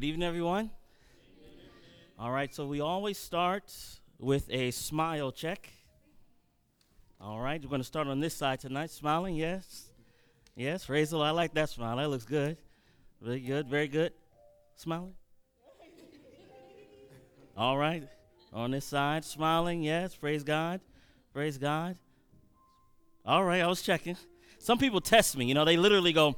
[0.00, 0.70] Good evening, everyone.
[2.20, 3.64] All right, so we always start
[4.20, 5.70] with a smile check.
[7.20, 8.90] All right, we're going to start on this side tonight.
[8.90, 9.90] Smiling, yes.
[10.54, 11.96] Yes, Razel, I like that smile.
[11.96, 12.56] That looks good.
[13.20, 14.12] Very good, very good.
[14.76, 15.14] Smiling?
[17.56, 18.08] All right,
[18.52, 20.14] on this side, smiling, yes.
[20.14, 20.80] Praise God.
[21.34, 21.96] Praise God.
[23.26, 24.16] All right, I was checking.
[24.60, 26.36] Some people test me, you know, they literally go,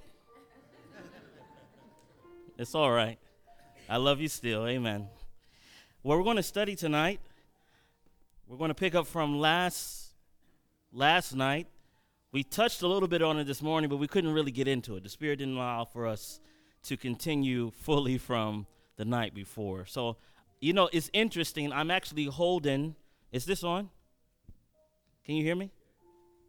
[2.59, 3.19] it's all right.
[3.91, 4.69] I love you still.
[4.69, 5.09] Amen.
[6.03, 7.19] What we're going to study tonight.
[8.47, 10.11] We're going to pick up from last
[10.93, 11.67] last night.
[12.31, 14.95] We touched a little bit on it this morning, but we couldn't really get into
[14.95, 15.03] it.
[15.03, 16.39] The Spirit didn't allow for us
[16.85, 19.87] to continue fully from the night before.
[19.87, 20.19] So,
[20.61, 21.73] you know, it's interesting.
[21.73, 22.95] I'm actually holding.
[23.33, 23.91] Is this on?
[25.25, 25.69] Can you hear me?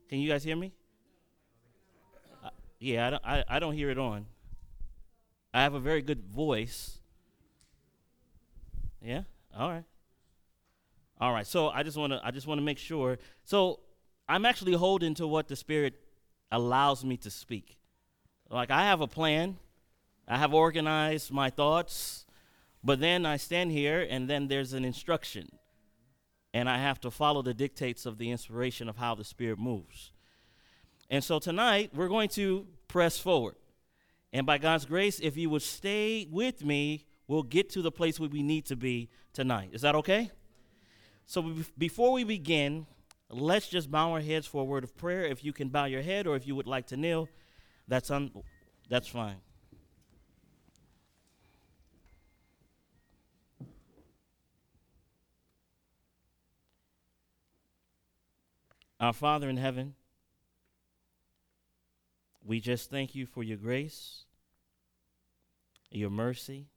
[0.10, 0.74] Can you guys hear me?
[2.46, 4.28] Uh, yeah, I don't, I, I don't hear it on.
[5.52, 7.00] I have a very good voice,
[9.02, 9.22] yeah.
[9.58, 9.84] All right.
[11.20, 11.46] All right.
[11.46, 13.18] So I just want to I just want to make sure.
[13.44, 13.80] So
[14.30, 15.96] I'm actually holding to what the Spirit
[16.52, 17.78] allows me to speak.
[18.50, 19.58] Like I have a plan.
[20.28, 22.26] I have organized my thoughts,
[22.84, 25.50] but then I stand here and then there's an instruction.
[26.54, 30.12] And I have to follow the dictates of the inspiration of how the Spirit moves.
[31.10, 33.56] And so tonight we're going to press forward.
[34.34, 38.20] And by God's grace, if you would stay with me, we'll get to the place
[38.20, 39.70] where we need to be tonight.
[39.72, 40.30] Is that okay?
[41.26, 42.86] So before we begin,
[43.30, 45.24] let's just bow our heads for a word of prayer.
[45.24, 47.30] If you can bow your head or if you would like to kneel,
[47.88, 48.32] that's un-
[48.90, 49.38] that's fine.
[59.00, 59.96] Our Father in heaven,
[62.44, 64.26] we just thank you for your grace,
[65.90, 66.68] your mercy,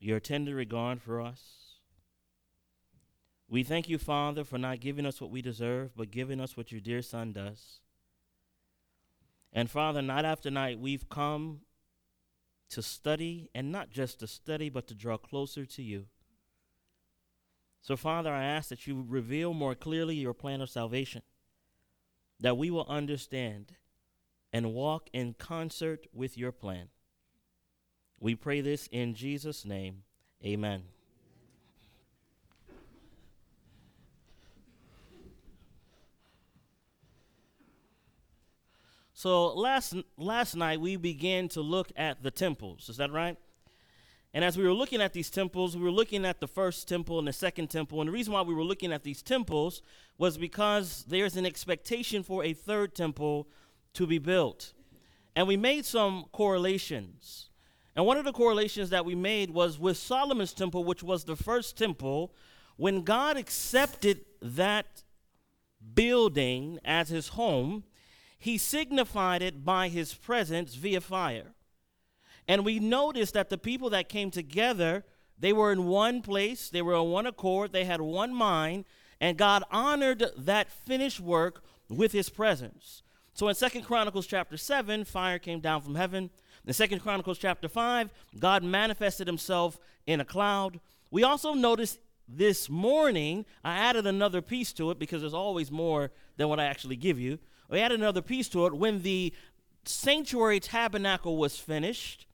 [0.00, 1.40] your tender regard for us.
[3.48, 6.72] We thank you, Father, for not giving us what we deserve, but giving us what
[6.72, 7.80] your dear Son does.
[9.52, 11.60] And Father, night after night, we've come
[12.70, 16.06] to study, and not just to study, but to draw closer to you.
[17.80, 21.22] So, Father, I ask that you reveal more clearly your plan of salvation,
[22.40, 23.76] that we will understand
[24.52, 26.88] and walk in concert with your plan.
[28.20, 30.02] We pray this in Jesus' name.
[30.44, 30.82] Amen.
[39.12, 42.88] So last last night we began to look at the temples.
[42.88, 43.36] Is that right?
[44.34, 47.18] And as we were looking at these temples, we were looking at the first temple
[47.18, 48.00] and the second temple.
[48.02, 49.80] And the reason why we were looking at these temples
[50.18, 53.48] was because there's an expectation for a third temple
[53.94, 54.74] to be built.
[55.34, 57.48] And we made some correlations.
[57.96, 61.34] And one of the correlations that we made was with Solomon's temple, which was the
[61.34, 62.34] first temple,
[62.76, 65.02] when God accepted that
[65.94, 67.84] building as his home,
[68.38, 71.54] he signified it by his presence via fire.
[72.46, 75.06] And we noticed that the people that came together,
[75.38, 78.84] they were in one place, they were on one accord, they had one mind,
[79.22, 83.02] and God honored that finished work with his presence.
[83.32, 86.28] So in Second Chronicles chapter 7, fire came down from heaven
[86.66, 88.10] in Second Chronicles chapter 5,
[88.40, 90.80] God manifested himself in a cloud.
[91.12, 96.10] We also notice this morning, I added another piece to it because there's always more
[96.36, 97.38] than what I actually give you.
[97.70, 98.74] We added another piece to it.
[98.74, 99.32] When the
[99.84, 102.26] sanctuary tabernacle was finished,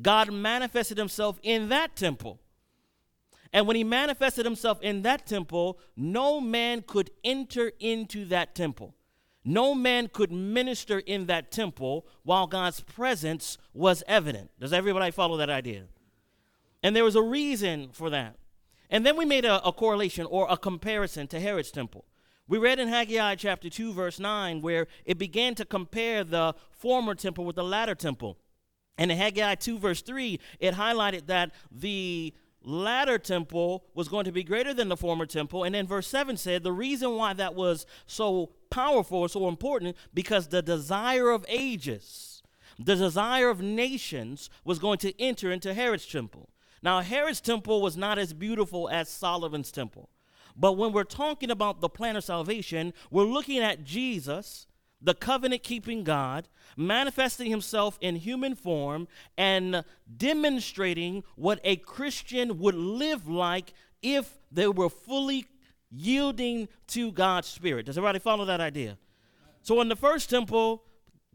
[0.00, 2.40] God manifested himself in that temple.
[3.52, 8.94] And when he manifested himself in that temple, no man could enter into that temple.
[9.44, 14.50] No man could minister in that temple while God's presence was evident.
[14.60, 15.84] Does everybody follow that idea?
[16.82, 18.36] And there was a reason for that.
[18.88, 22.04] And then we made a, a, correlation or a comparison to Herod's temple.
[22.46, 27.14] We read in Haggai chapter 2, verse 9, where it began to compare the former
[27.14, 28.38] temple with the latter temple.
[28.98, 34.32] And in Haggai 2, verse 3, it highlighted that the latter temple was going to
[34.32, 35.64] be greater than the former temple.
[35.64, 39.96] And then verse 7 said the reason why that was so powerful or so important
[40.14, 42.42] because the desire of ages,
[42.78, 46.48] the desire of nations was going to enter into Herod's temple.
[46.82, 50.08] Now, Herod's temple was not as beautiful as Solomon's temple.
[50.56, 54.66] But when we're talking about the plan of salvation, we're looking at Jesus,
[55.00, 59.06] the covenant keeping God, manifesting himself in human form
[59.38, 59.84] and
[60.16, 63.72] demonstrating what a Christian would live like
[64.02, 65.46] if they were fully
[65.92, 67.86] yielding to God's Spirit.
[67.86, 68.96] Does everybody follow that idea?
[69.62, 70.82] So, in the first temple,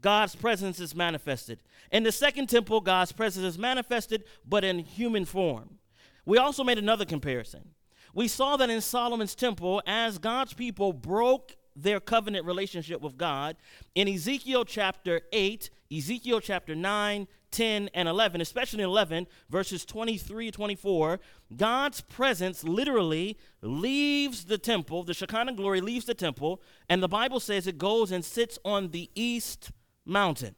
[0.00, 1.62] God's presence is manifested.
[1.92, 5.78] In the second temple, God's presence is manifested, but in human form.
[6.26, 7.68] We also made another comparison.
[8.14, 13.56] We saw that in Solomon's temple, as God's people broke their covenant relationship with God,
[13.94, 21.20] in Ezekiel chapter 8, Ezekiel chapter 9, 10, and 11, especially 11, verses 23 24,
[21.56, 27.40] God's presence literally leaves the temple, the Shekinah glory leaves the temple, and the Bible
[27.40, 29.70] says it goes and sits on the east
[30.04, 30.54] mountain.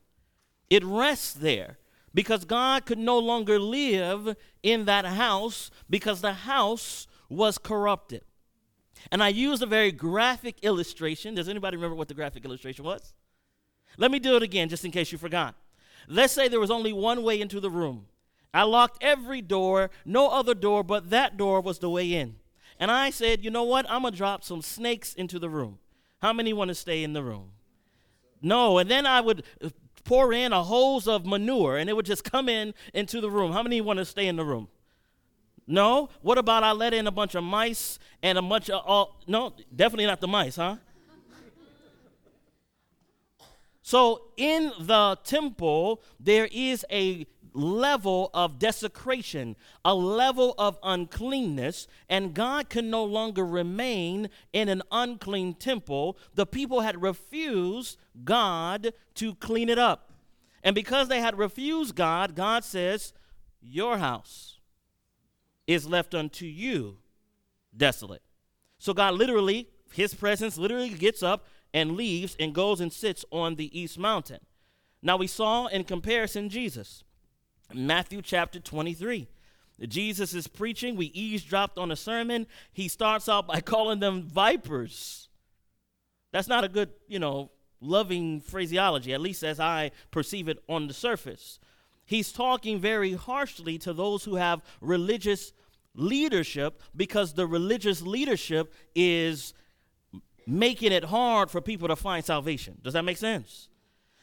[0.68, 1.78] It rests there
[2.14, 8.22] because God could no longer live in that house because the house was corrupted.
[9.12, 11.34] And I used a very graphic illustration.
[11.34, 13.14] Does anybody remember what the graphic illustration was?
[13.96, 15.54] Let me do it again just in case you forgot.
[16.08, 18.06] Let's say there was only one way into the room.
[18.52, 22.36] I locked every door, no other door but that door was the way in.
[22.78, 23.86] And I said, you know what?
[23.88, 25.78] I'm going to drop some snakes into the room.
[26.22, 27.50] How many want to stay in the room?
[28.42, 28.78] No.
[28.78, 29.68] And then I would uh,
[30.04, 33.52] pour in a hose of manure and it would just come in into the room.
[33.52, 34.68] How many want to stay in the room?
[35.66, 36.08] No.
[36.22, 39.20] What about I let in a bunch of mice and a bunch of all?
[39.26, 40.76] No, definitely not the mice, huh?
[43.90, 52.32] So in the temple, there is a level of desecration, a level of uncleanness, and
[52.32, 56.16] God can no longer remain in an unclean temple.
[56.36, 60.12] The people had refused God to clean it up.
[60.62, 63.12] And because they had refused God, God says,
[63.60, 64.60] Your house
[65.66, 66.98] is left unto you
[67.76, 68.22] desolate.
[68.78, 73.54] So God literally, his presence literally gets up and leaves and goes and sits on
[73.54, 74.40] the east mountain.
[75.02, 77.04] Now we saw in comparison Jesus,
[77.72, 79.28] Matthew chapter 23.
[79.88, 80.96] Jesus is preaching.
[80.96, 82.46] We eavesdropped on a sermon.
[82.72, 85.28] He starts out by calling them vipers.
[86.32, 87.50] That's not a good, you know,
[87.80, 91.58] loving phraseology, at least as I perceive it on the surface.
[92.04, 95.52] He's talking very harshly to those who have religious
[95.94, 99.54] leadership because the religious leadership is
[100.46, 102.78] making it hard for people to find salvation.
[102.82, 103.68] Does that make sense?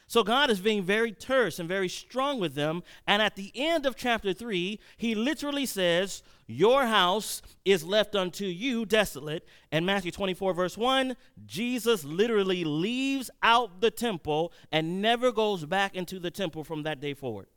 [0.10, 2.82] So God is being very terse and very strong with them.
[3.06, 8.46] And at the end of chapter 3, he literally says, Your house is left unto
[8.46, 9.46] you desolate.
[9.70, 11.16] And Matthew 24, verse 1,
[11.46, 17.02] Jesus literally leaves out the temple and never goes back into the temple from that
[17.02, 17.48] day forward.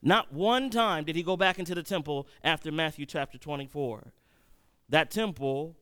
[0.00, 4.12] Not one time did he go back into the temple after Matthew chapter 24.
[4.90, 5.74] That temple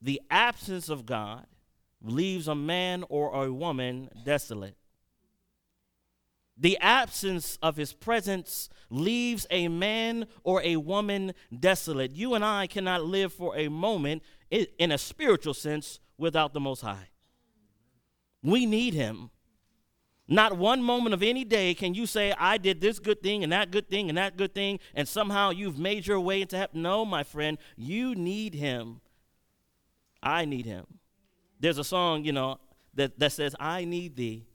[0.00, 1.46] the absence of God
[2.02, 4.76] leaves a man or a woman desolate.
[6.56, 12.14] The absence of his presence leaves a man or a woman desolate.
[12.14, 16.82] You and I cannot live for a moment, in a spiritual sense, without the Most
[16.82, 17.08] High.
[18.42, 19.30] We need him.
[20.28, 23.52] Not one moment of any day can you say, I did this good thing and
[23.52, 26.82] that good thing and that good thing, and somehow you've made your way into heaven.
[26.82, 29.00] No, my friend, you need him
[30.22, 30.86] I need him.
[31.58, 32.58] There's a song, you know,
[32.94, 34.46] that, that says, I need thee.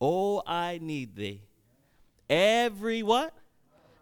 [0.00, 1.42] Oh, I need thee.
[2.28, 3.34] Every what?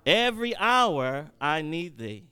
[0.07, 2.25] Every hour I need thee.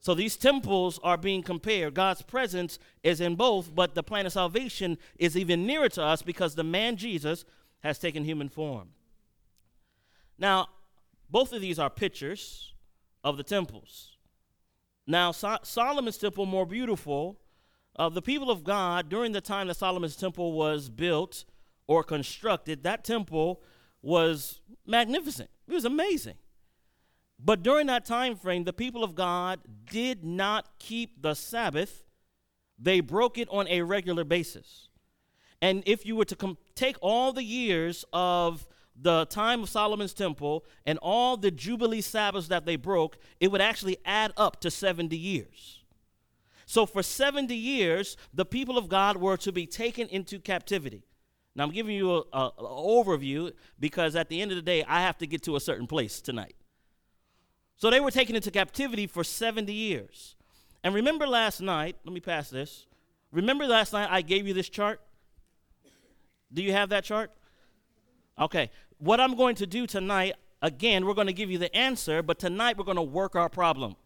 [0.00, 1.94] So these temples are being compared.
[1.94, 6.20] God's presence is in both, but the plan of salvation is even nearer to us
[6.20, 7.44] because the man Jesus
[7.82, 8.88] has taken human form.
[10.38, 10.68] Now,
[11.30, 12.74] both of these are pictures
[13.22, 14.16] of the temples.
[15.06, 17.38] Now, so- Solomon's temple more beautiful
[17.96, 21.44] uh, the people of God, during the time that Solomon's temple was built
[21.86, 23.60] or constructed, that temple
[24.02, 25.48] was magnificent.
[25.68, 26.34] It was amazing.
[27.38, 29.60] But during that time frame, the people of God
[29.90, 32.02] did not keep the Sabbath,
[32.78, 34.88] they broke it on a regular basis.
[35.62, 38.66] And if you were to com- take all the years of
[39.00, 43.60] the time of Solomon's temple and all the Jubilee Sabbaths that they broke, it would
[43.60, 45.83] actually add up to 70 years.
[46.66, 51.02] So for 70 years, the people of God were to be taken into captivity.
[51.54, 55.18] Now I'm giving you an overview because at the end of the day, I have
[55.18, 56.56] to get to a certain place tonight.
[57.76, 60.36] So they were taken into captivity for 70 years.
[60.82, 62.86] And remember last night, let me pass this.
[63.30, 65.00] Remember last night I gave you this chart?
[66.52, 67.32] Do you have that chart?
[68.38, 68.70] Okay.
[68.98, 72.38] What I'm going to do tonight, again, we're going to give you the answer, but
[72.38, 73.96] tonight we're going to work our problem.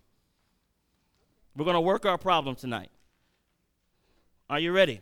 [1.58, 2.92] We're going to work our problem tonight.
[4.48, 5.00] Are you ready?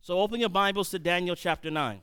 [0.00, 2.00] So open your Bibles to Daniel chapter 9.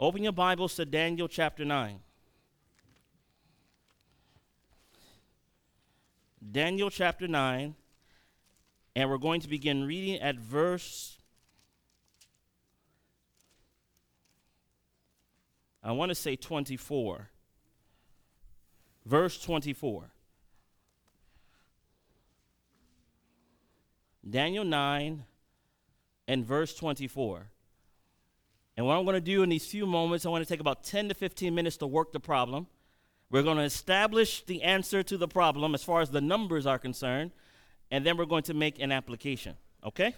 [0.00, 2.00] Open your Bibles to Daniel chapter 9.
[6.52, 7.74] Daniel chapter 9,
[8.96, 11.18] and we're going to begin reading at verse.
[15.84, 17.28] I want to say 24.
[19.04, 20.12] Verse 24.
[24.30, 25.22] Daniel 9
[26.28, 27.48] and verse 24.
[28.76, 30.84] And what I'm going to do in these few moments, I want to take about
[30.84, 32.66] 10 to 15 minutes to work the problem.
[33.30, 36.78] We're going to establish the answer to the problem as far as the numbers are
[36.78, 37.32] concerned,
[37.90, 39.56] and then we're going to make an application.
[39.84, 40.14] Okay?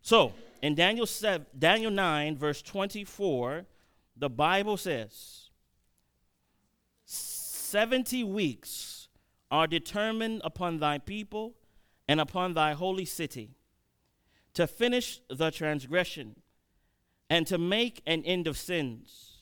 [0.00, 3.66] So, in Daniel, 7, Daniel 9, verse 24,
[4.16, 5.50] the Bible says
[7.04, 9.08] 70 weeks
[9.50, 11.54] are determined upon thy people
[12.12, 13.48] and upon thy holy city,
[14.52, 16.36] to finish the transgression,
[17.30, 19.38] and to make an end of sins,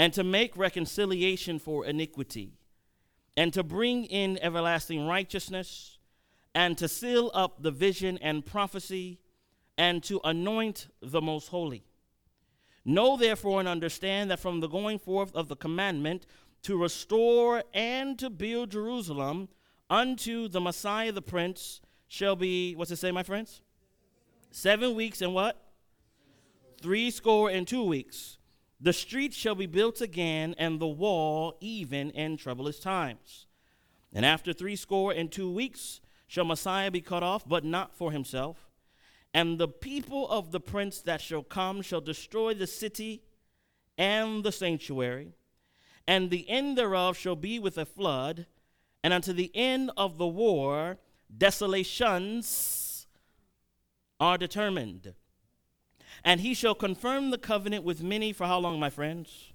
[0.00, 2.54] and to make reconciliation for iniquity,
[3.36, 5.98] and to bring in everlasting righteousness,
[6.56, 9.20] and to seal up the vision and prophecy,
[9.78, 11.84] and to anoint the most holy.
[12.84, 16.26] Know therefore and understand that from the going forth of the commandment
[16.62, 19.50] to restore and to build Jerusalem
[19.88, 21.81] unto the Messiah the Prince,
[22.12, 23.62] shall be, what's it say, my friends?
[24.50, 25.56] Seven weeks and what?
[26.82, 28.36] Three score and two weeks.
[28.82, 33.46] The streets shall be built again, and the wall even in troublous times.
[34.12, 38.58] And after threescore and two weeks shall Messiah be cut off, but not for himself.
[39.32, 43.22] And the people of the prince that shall come shall destroy the city
[43.96, 45.28] and the sanctuary.
[46.06, 48.44] And the end thereof shall be with a flood,
[49.02, 50.98] and unto the end of the war
[51.36, 53.06] desolations
[54.20, 55.14] are determined.
[56.24, 59.52] And he shall confirm the covenant with many for how long, my friends?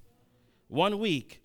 [0.68, 1.42] One week.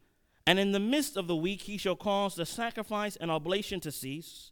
[0.47, 3.93] And in the midst of the week, he shall cause the sacrifice and oblation to
[3.93, 4.51] cease.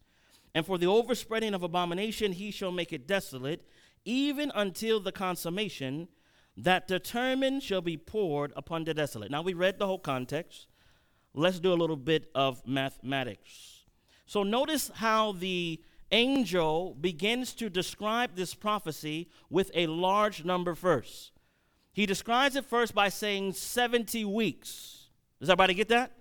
[0.55, 3.67] And for the overspreading of abomination, he shall make it desolate,
[4.05, 6.07] even until the consummation
[6.57, 9.31] that determined shall be poured upon the desolate.
[9.33, 10.69] Now, we read the whole context.
[11.35, 13.80] Let's do a little bit of mathematics.
[14.31, 15.81] So notice how the
[16.13, 21.33] angel begins to describe this prophecy with a large number first.
[21.93, 25.09] He describes it first by saying 70 weeks.
[25.41, 26.13] Does everybody get that?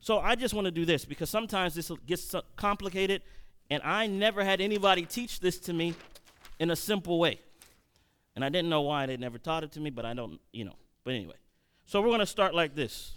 [0.00, 3.22] So I just want to do this because sometimes this gets complicated,
[3.70, 5.94] and I never had anybody teach this to me
[6.58, 7.38] in a simple way.
[8.34, 10.64] And I didn't know why they never taught it to me, but I don't, you
[10.64, 10.74] know.
[11.04, 11.36] But anyway.
[11.84, 13.12] So we're going to start like this.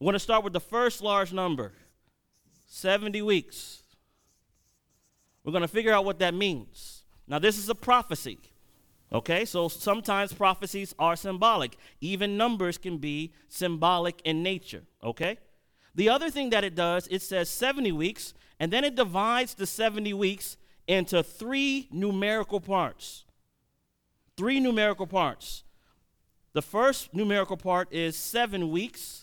[0.00, 1.74] We're going to start with the first large number
[2.72, 3.82] 70 weeks.
[5.44, 7.02] We're going to figure out what that means.
[7.28, 8.38] Now, this is a prophecy.
[9.12, 11.76] Okay, so sometimes prophecies are symbolic.
[12.00, 14.84] Even numbers can be symbolic in nature.
[15.04, 15.36] Okay?
[15.94, 19.66] The other thing that it does, it says 70 weeks, and then it divides the
[19.66, 20.56] 70 weeks
[20.88, 23.26] into three numerical parts.
[24.38, 25.62] Three numerical parts.
[26.54, 29.21] The first numerical part is seven weeks.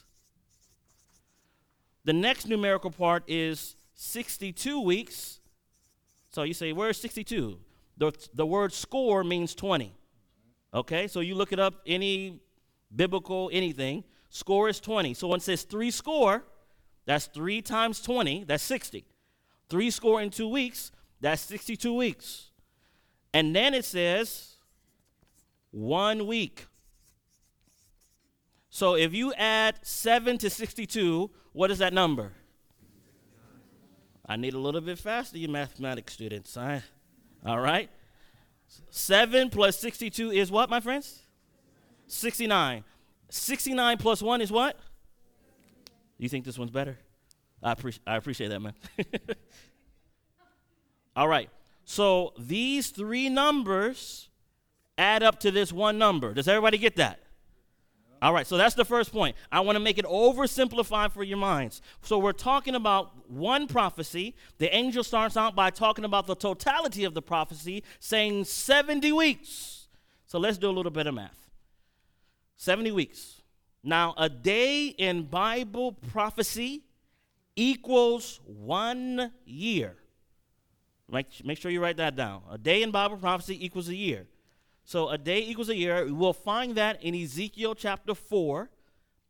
[2.09, 5.41] The next numerical part is 62 weeks.
[6.31, 7.59] So you say, where's 62?
[7.99, 9.93] The, the word score means 20.
[10.73, 12.39] Okay, so you look it up, any
[12.95, 15.13] biblical anything, score is 20.
[15.13, 16.45] So when it says three score,
[17.05, 19.05] that's three times 20, that's 60.
[19.69, 22.45] Three score in two weeks, that's 62 weeks.
[23.35, 24.55] And then it says
[25.69, 26.65] one week.
[28.79, 32.31] So if you add 7 to 62, what is that number?
[34.25, 36.55] I need a little bit faster, you mathematics students.
[36.55, 36.81] I,
[37.45, 37.89] all right?
[38.89, 41.23] 7 plus 62 is what, my friends?
[42.07, 42.85] 69.
[43.27, 44.79] 69 plus 1 is what?
[46.17, 46.97] You think this one's better?
[47.61, 48.75] I, pre- I appreciate that, man.
[51.17, 51.49] all right.
[51.83, 54.29] So these three numbers
[54.97, 56.33] add up to this one number.
[56.33, 57.19] Does everybody get that?
[58.21, 59.35] All right, so that's the first point.
[59.51, 61.81] I want to make it oversimplified for your minds.
[62.01, 64.35] So we're talking about one prophecy.
[64.57, 69.87] The angel starts out by talking about the totality of the prophecy, saying 70 weeks.
[70.27, 71.37] So let's do a little bit of math.
[72.57, 73.41] 70 weeks.
[73.85, 76.83] Now, a day in Bible prophecy
[77.55, 79.95] equals one year.
[81.09, 82.41] Make, make sure you write that down.
[82.51, 84.27] A day in Bible prophecy equals a year.
[84.89, 86.07] So a day equals a year.
[86.11, 88.71] We'll find that in Ezekiel chapter 4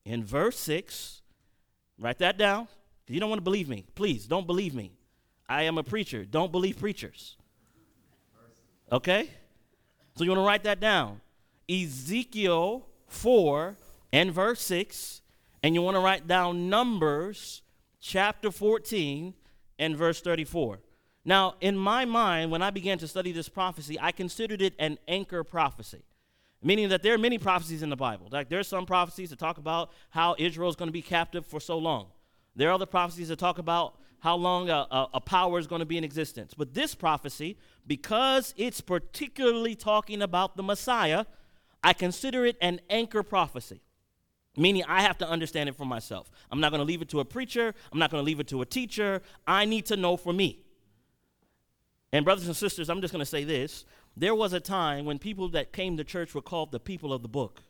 [0.05, 1.21] in verse 6.
[1.99, 2.69] Write that down.
[3.09, 3.83] You don't want to believe me.
[3.93, 4.93] Please don't believe me.
[5.49, 6.23] I am a preacher.
[6.23, 7.35] Don't believe preachers.
[8.89, 9.27] Okay?
[10.15, 11.19] So you want to write that down.
[11.69, 13.75] Ezekiel 4
[14.13, 15.21] and verse 6.
[15.61, 17.63] And you want to write down Numbers
[17.99, 19.33] chapter 14
[19.77, 20.79] and verse 34.
[21.25, 24.97] Now, in my mind, when I began to study this prophecy, I considered it an
[25.07, 26.03] anchor prophecy,
[26.63, 28.29] meaning that there are many prophecies in the Bible.
[28.31, 31.45] Like there are some prophecies that talk about how Israel is going to be captive
[31.45, 32.07] for so long.
[32.55, 35.79] There are other prophecies that talk about how long a, a, a power is going
[35.79, 36.53] to be in existence.
[36.53, 37.57] But this prophecy,
[37.87, 41.25] because it's particularly talking about the Messiah,
[41.83, 43.81] I consider it an anchor prophecy
[44.57, 46.29] meaning I have to understand it for myself.
[46.51, 48.47] I'm not going to leave it to a preacher, I'm not going to leave it
[48.49, 49.21] to a teacher.
[49.47, 50.65] I need to know for me.
[52.11, 53.85] And, brothers and sisters, I'm just going to say this.
[54.17, 57.21] There was a time when people that came to church were called the people of
[57.21, 57.61] the book,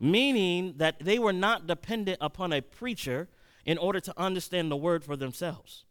[0.00, 3.28] meaning that they were not dependent upon a preacher
[3.66, 5.84] in order to understand the word for themselves.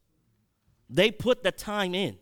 [0.89, 2.17] They put the time in,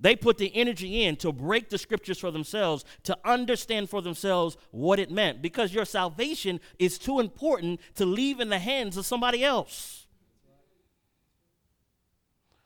[0.00, 4.56] they put the energy in to break the scriptures for themselves, to understand for themselves
[4.70, 9.06] what it meant, because your salvation is too important to leave in the hands of
[9.06, 10.03] somebody else.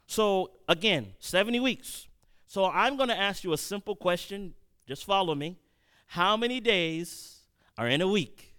[0.09, 2.09] So, again, 70 weeks.
[2.47, 4.55] So, I'm going to ask you a simple question.
[4.87, 5.59] Just follow me.
[6.07, 7.41] How many days
[7.77, 8.57] are in a week?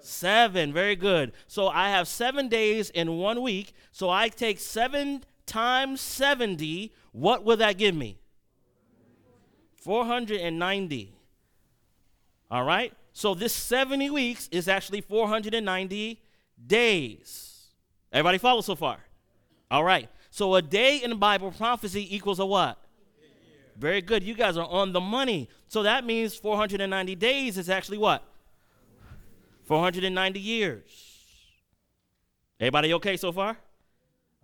[0.00, 0.72] Seven.
[0.72, 1.32] Very good.
[1.46, 3.74] So, I have seven days in one week.
[3.92, 6.90] So, I take seven times 70.
[7.12, 8.18] What will that give me?
[9.82, 11.12] 490.
[12.50, 12.94] All right?
[13.12, 16.18] So, this 70 weeks is actually 490
[16.66, 17.66] days.
[18.10, 18.96] Everybody follow so far?
[19.70, 20.08] All right.
[20.30, 22.78] So a day in Bible prophecy equals a what?
[23.76, 24.22] Very good.
[24.22, 25.48] You guys are on the money.
[25.66, 28.22] So that means 490 days is actually what?
[29.64, 30.82] 490 years.
[32.60, 33.56] Everybody okay so far?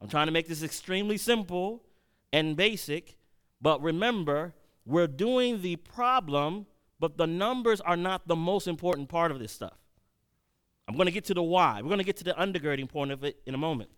[0.01, 1.83] I'm trying to make this extremely simple
[2.33, 3.17] and basic,
[3.61, 6.67] but remember, we're doing the problem,
[6.99, 9.77] but the numbers are not the most important part of this stuff.
[10.89, 11.81] I'm going to get to the why.
[11.83, 13.91] We're going to get to the undergirding point of it in a moment.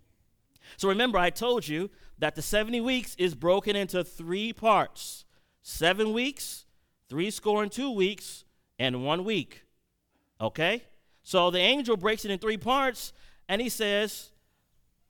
[0.76, 5.24] So remember, I told you that the 70 weeks is broken into three parts
[5.62, 6.64] seven weeks,
[7.10, 8.44] three score and two weeks,
[8.78, 9.64] and one week.
[10.40, 10.84] Okay?
[11.24, 13.12] So the angel breaks it in three parts,
[13.50, 14.30] and he says,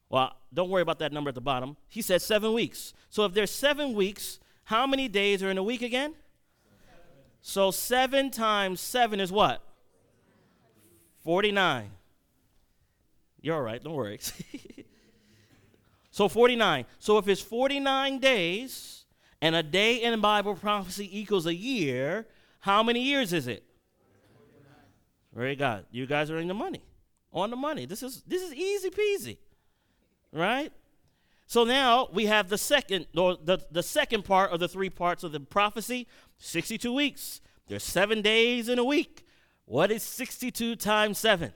[0.09, 1.77] well, don't worry about that number at the bottom.
[1.87, 2.93] He said seven weeks.
[3.09, 6.15] So if there's seven weeks, how many days are in a week again?
[6.65, 6.97] Seven.
[7.41, 9.63] So seven times seven is what?
[11.23, 11.89] 49.
[13.43, 14.19] You're all right, don't worry.
[16.19, 16.85] So 49.
[16.99, 19.05] So if it's 49 days
[19.41, 22.27] and a day in Bible prophecy equals a year,
[22.59, 23.63] how many years is it?
[25.33, 25.87] Very God.
[25.93, 26.83] You guys are in the money.
[27.33, 27.87] On the money.
[27.87, 29.37] This is this is easy peasy.
[30.33, 30.73] Right?
[31.47, 35.23] So now we have the second or the, the second part of the three parts
[35.23, 37.41] of the prophecy, 62 weeks.
[37.69, 39.25] There's seven days in a week.
[39.67, 41.53] What is 62 times seven?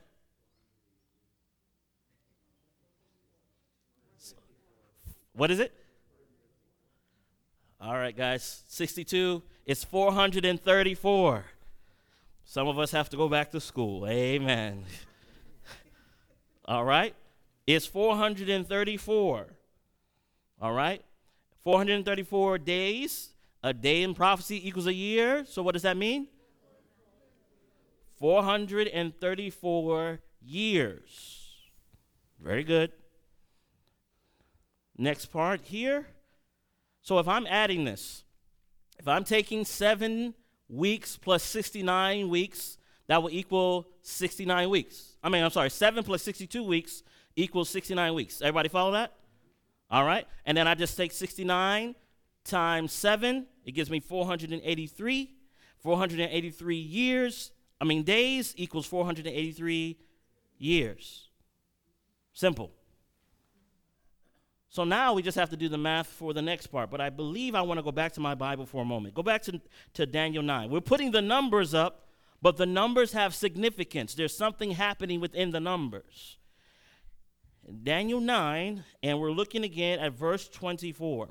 [5.34, 5.72] What is it?
[7.80, 8.64] All right, guys.
[8.68, 11.44] 62 is 434.
[12.44, 14.06] Some of us have to go back to school.
[14.08, 14.84] Amen.
[16.66, 17.14] All right?
[17.66, 19.46] It's 434.
[20.60, 21.02] All right?
[21.64, 23.30] 434 days.
[23.64, 25.44] A day in prophecy equals a year.
[25.46, 26.26] So what does that mean?
[28.18, 31.54] 434 years.
[32.40, 32.90] Very good.
[34.98, 36.08] Next part here.
[37.00, 38.24] So if I'm adding this,
[38.98, 40.34] if I'm taking seven
[40.68, 42.78] weeks plus 69 weeks,
[43.08, 45.16] that will equal 69 weeks.
[45.22, 47.02] I mean, I'm sorry, seven plus 62 weeks
[47.34, 48.40] equals 69 weeks.
[48.42, 49.12] Everybody follow that?
[49.90, 50.26] All right.
[50.46, 51.94] And then I just take 69
[52.44, 55.34] times seven, it gives me 483.
[55.78, 57.50] 483 years,
[57.80, 59.98] I mean, days equals 483
[60.56, 61.28] years.
[62.34, 62.70] Simple.
[64.72, 66.90] So now we just have to do the math for the next part.
[66.90, 69.12] But I believe I want to go back to my Bible for a moment.
[69.14, 69.60] Go back to,
[69.92, 70.70] to Daniel 9.
[70.70, 72.08] We're putting the numbers up,
[72.40, 74.14] but the numbers have significance.
[74.14, 76.38] There's something happening within the numbers.
[77.82, 81.28] Daniel 9, and we're looking again at verse 24.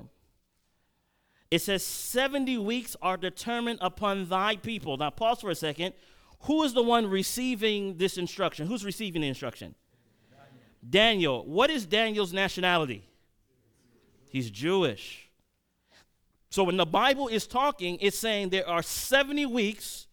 [1.50, 4.96] It says, 70 weeks are determined upon thy people.
[4.98, 5.94] Now, pause for a second.
[6.42, 8.68] Who is the one receiving this instruction?
[8.68, 9.74] Who's receiving the instruction?
[10.88, 11.38] Daniel.
[11.42, 11.52] Daniel.
[11.52, 13.08] What is Daniel's nationality?
[14.32, 15.28] He's Jewish.
[16.48, 20.06] So when the Bible is talking, it's saying there are 70 weeks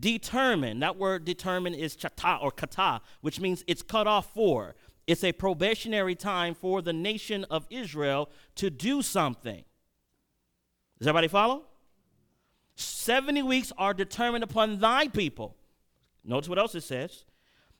[0.00, 0.80] determined.
[0.80, 4.76] That word determined is chata or kata, which means it's cut off for.
[5.08, 9.64] It's a probationary time for the nation of Israel to do something.
[11.00, 11.64] Does everybody follow?
[12.76, 15.56] 70 weeks are determined upon thy people.
[16.24, 17.24] Notice what else it says.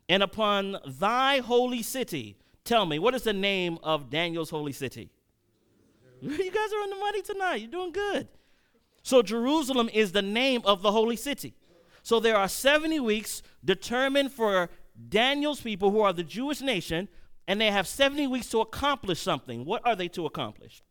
[0.09, 2.37] And upon thy holy city.
[2.65, 5.11] Tell me, what is the name of Daniel's holy city?
[6.21, 7.57] you guys are on the money tonight.
[7.57, 8.29] You're doing good.
[9.03, 11.55] So, Jerusalem is the name of the holy city.
[12.03, 14.71] So, there are 70 weeks determined for
[15.09, 17.09] Daniel's people, who are the Jewish nation,
[17.49, 19.65] and they have 70 weeks to accomplish something.
[19.65, 20.83] What are they to accomplish?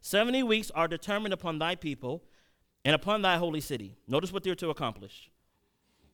[0.00, 2.22] 70 weeks are determined upon thy people
[2.84, 3.96] and upon thy holy city.
[4.06, 5.30] Notice what they're to accomplish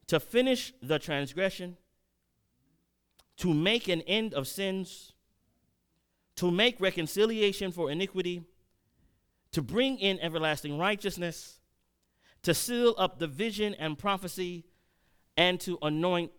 [0.07, 1.77] to finish the transgression,
[3.37, 5.13] to make an end of sins,
[6.37, 8.43] to make reconciliation for iniquity,
[9.53, 11.61] to bring in everlasting righteousness,
[12.43, 14.65] to seal up the vision and prophecy,
[15.37, 16.31] and to anoint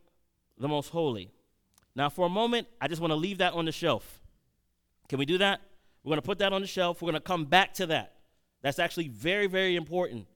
[0.57, 1.31] the most holy.
[1.95, 4.21] Now, for a moment, I just want to leave that on the shelf.
[5.09, 5.61] Can we do that?
[6.03, 7.01] We're going to put that on the shelf.
[7.01, 8.15] We're going to come back to that.
[8.61, 10.27] That's actually very, very important.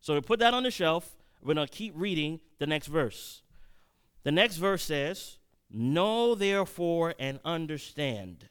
[0.00, 1.16] So we put that on the shelf.
[1.42, 3.42] We're going to keep reading the next verse.
[4.22, 5.38] The next verse says,
[5.70, 8.48] Know therefore and understand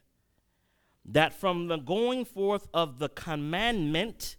[1.06, 4.38] that from the going forth of the commandment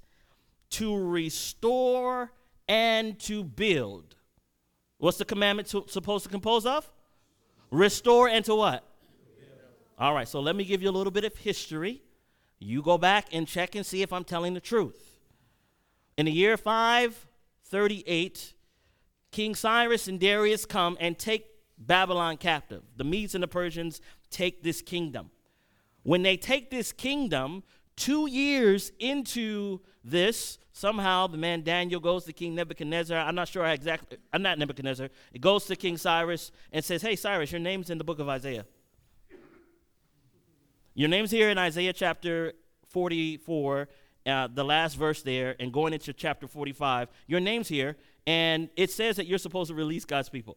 [0.70, 2.33] to restore
[2.68, 4.16] and to build.
[4.98, 6.90] What's the commandment to, supposed to compose of?
[7.70, 8.85] Restore and to what?
[9.98, 12.03] All right, so let me give you a little bit of history.
[12.59, 15.18] You go back and check and see if I'm telling the truth.
[16.16, 18.55] In the year 538,
[19.31, 21.46] King Cyrus and Darius come and take
[21.77, 22.83] Babylon captive.
[22.96, 24.00] The Medes and the Persians
[24.31, 25.31] take this kingdom
[26.05, 27.64] when they take this kingdom,
[27.97, 33.19] two years into this, somehow the man Daniel goes to King Nebuchadnezzar.
[33.19, 35.09] I'm not sure exactly, I'm uh, not Nebuchadnezzar.
[35.33, 38.29] It goes to King Cyrus and says, Hey, Cyrus, your name's in the book of
[38.29, 38.67] Isaiah.
[40.95, 42.53] Your name's here in Isaiah chapter
[42.90, 43.88] 44,
[44.27, 47.09] uh, the last verse there, and going into chapter 45.
[47.27, 47.97] Your name's here,
[48.29, 50.57] and it says that you're supposed to release God's people.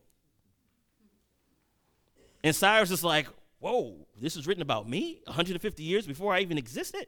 [2.43, 3.27] And Cyrus is like,
[3.59, 7.07] whoa, this is written about me 150 years before I even existed?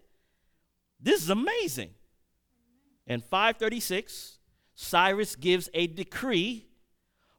[1.00, 1.92] This is amazing.
[3.08, 4.38] And 536,
[4.76, 6.68] Cyrus gives a decree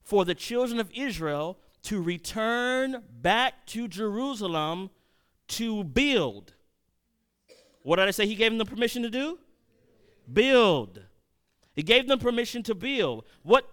[0.03, 4.90] for the children of Israel to return back to Jerusalem
[5.49, 6.55] to build.
[7.83, 9.38] What did I say he gave them the permission to do?
[10.31, 11.01] Build.
[11.75, 13.25] He gave them permission to build.
[13.42, 13.68] What,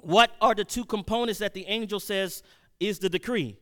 [0.00, 2.42] what are the two components that the angel says
[2.80, 3.58] is the decree?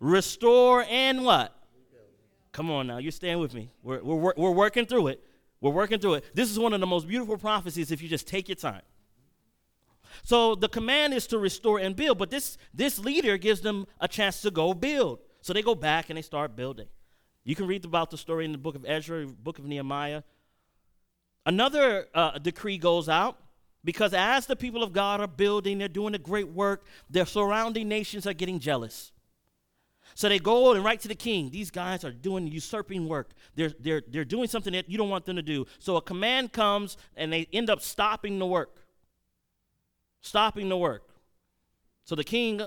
[0.00, 1.52] restore, and what?
[2.52, 3.70] Come on now, you're staying with me.
[3.82, 5.22] We're, we're, we're working through it.
[5.60, 6.24] We're working through it.
[6.34, 8.82] This is one of the most beautiful prophecies if you just take your time.
[10.22, 14.08] So the command is to restore and build, but this, this leader gives them a
[14.08, 15.18] chance to go build.
[15.42, 16.86] So they go back and they start building.
[17.44, 20.22] You can read about the story in the book of Ezra, book of Nehemiah.
[21.44, 23.38] Another uh, decree goes out
[23.84, 27.86] because as the people of God are building, they're doing a great work, their surrounding
[27.88, 29.12] nations are getting jealous.
[30.16, 31.50] So they go and write to the king.
[31.50, 33.32] These guys are doing usurping work.
[33.54, 35.66] They're, they're, they're doing something that you don't want them to do.
[35.78, 38.78] So a command comes and they end up stopping the work.
[40.22, 41.02] Stopping the work.
[42.04, 42.62] So the king,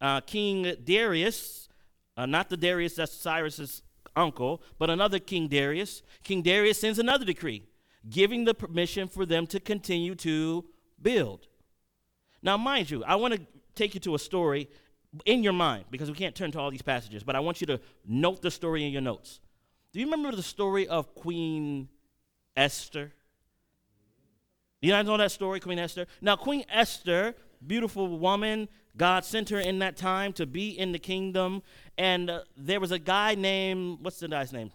[0.00, 1.68] uh, King Darius,
[2.16, 3.82] uh, not the Darius that's Cyrus's
[4.14, 7.64] uncle, but another King Darius, King Darius sends another decree
[8.08, 10.64] giving the permission for them to continue to
[11.02, 11.48] build.
[12.44, 13.40] Now, mind you, I want to
[13.74, 14.68] take you to a story
[15.24, 17.66] in your mind because we can't turn to all these passages, but I want you
[17.68, 19.40] to note the story in your notes.
[19.92, 21.88] Do you remember the story of Queen
[22.56, 23.12] Esther?
[24.80, 26.06] Do you guys know that story, Queen Esther?
[26.20, 30.98] Now, Queen Esther, beautiful woman, God sent her in that time to be in the
[30.98, 31.62] kingdom,
[31.98, 34.70] and uh, there was a guy named, what's the guy's name?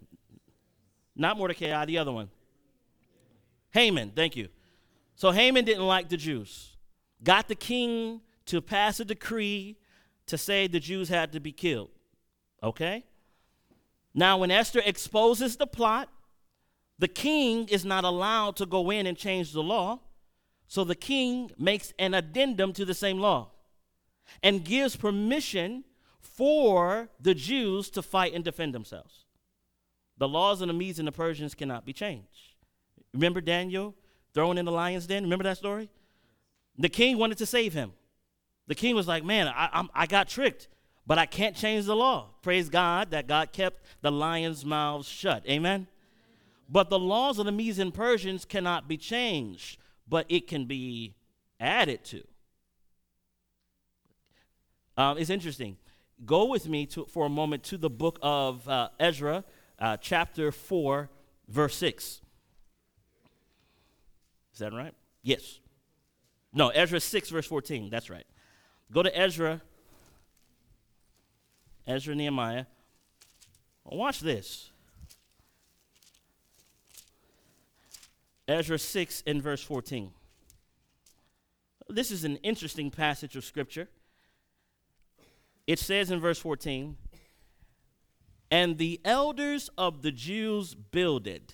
[1.16, 2.30] Not Mordecai, the other one.
[3.72, 4.48] Haman, thank you.
[5.16, 6.78] So Haman didn't like the Jews.
[7.24, 9.78] Got the king to pass a decree
[10.28, 11.90] to say the Jews had to be killed.
[12.62, 13.04] Okay?
[14.14, 16.10] Now, when Esther exposes the plot,
[17.00, 20.00] the king is not allowed to go in and change the law.
[20.68, 23.52] So the king makes an addendum to the same law
[24.44, 25.84] and gives permission
[26.20, 29.26] for the Jews to fight and defend themselves.
[30.18, 32.54] The laws of the Medes and the Persians cannot be changed.
[33.14, 33.94] Remember Daniel
[34.34, 35.24] thrown in the lion's den?
[35.24, 35.90] Remember that story?
[36.78, 37.94] The king wanted to save him.
[38.68, 40.68] The king was like, Man, I, I'm, I got tricked,
[41.06, 42.30] but I can't change the law.
[42.44, 45.48] Praise God that God kept the lion's mouths shut.
[45.50, 45.88] Amen?
[46.70, 51.16] But the laws of the Medes and Persians cannot be changed, but it can be
[51.60, 52.24] added to.
[54.98, 55.78] Um, it's interesting.
[56.26, 59.46] Go with me to, for a moment to the book of uh, Ezra,
[59.80, 61.10] uh, chapter 4,
[61.48, 62.22] verse 6.
[64.54, 64.94] Is that right?
[65.22, 65.60] Yes.
[66.52, 67.92] No, Ezra 6, verse 14.
[67.92, 68.26] That's right.
[68.92, 69.62] Go to Ezra,
[71.86, 72.66] Ezra Nehemiah.
[73.86, 74.72] Watch this.
[78.48, 80.10] Ezra 6 and verse 14.
[81.90, 83.90] This is an interesting passage of scripture.
[85.66, 86.96] It says in verse 14,
[88.50, 91.54] and the elders of the Jews builded,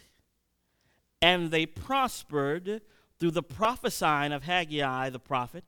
[1.19, 2.81] and they prospered
[3.19, 5.63] through the prophesying of Haggai the prophet,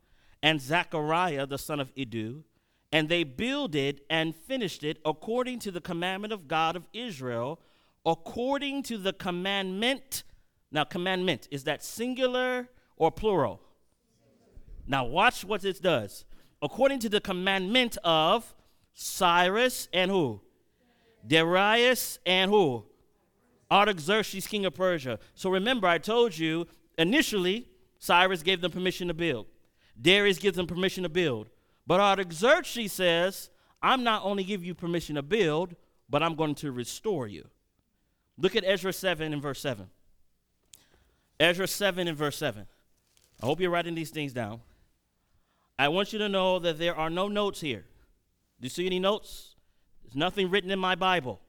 [0.45, 2.43] and Zechariah the son of Iddo,
[2.91, 7.59] and they builded and finished it according to the commandment of God of Israel,
[8.05, 10.23] according to the commandment.
[10.71, 13.59] Now, commandment, is that singular or plural?
[14.87, 16.25] Now, watch what this does.
[16.61, 18.53] According to the commandment of
[18.93, 20.41] Cyrus and who?
[21.25, 22.85] Darius and who?
[23.71, 25.17] Artaxerxes, king of Persia.
[25.33, 26.67] So remember, I told you
[26.99, 27.65] initially,
[27.97, 29.47] Cyrus gave them permission to build.
[29.99, 31.49] Darius gives them permission to build.
[31.87, 33.49] But Artaxerxes says,
[33.81, 35.75] I'm not only giving you permission to build,
[36.09, 37.47] but I'm going to restore you.
[38.37, 39.87] Look at Ezra 7 and verse 7.
[41.39, 42.65] Ezra 7 and verse 7.
[43.41, 44.61] I hope you're writing these things down.
[45.77, 47.85] I want you to know that there are no notes here.
[48.61, 49.55] Do you see any notes?
[50.03, 51.41] There's nothing written in my Bible.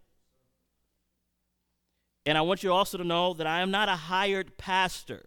[2.25, 5.27] And I want you also to know that I am not a hired pastor,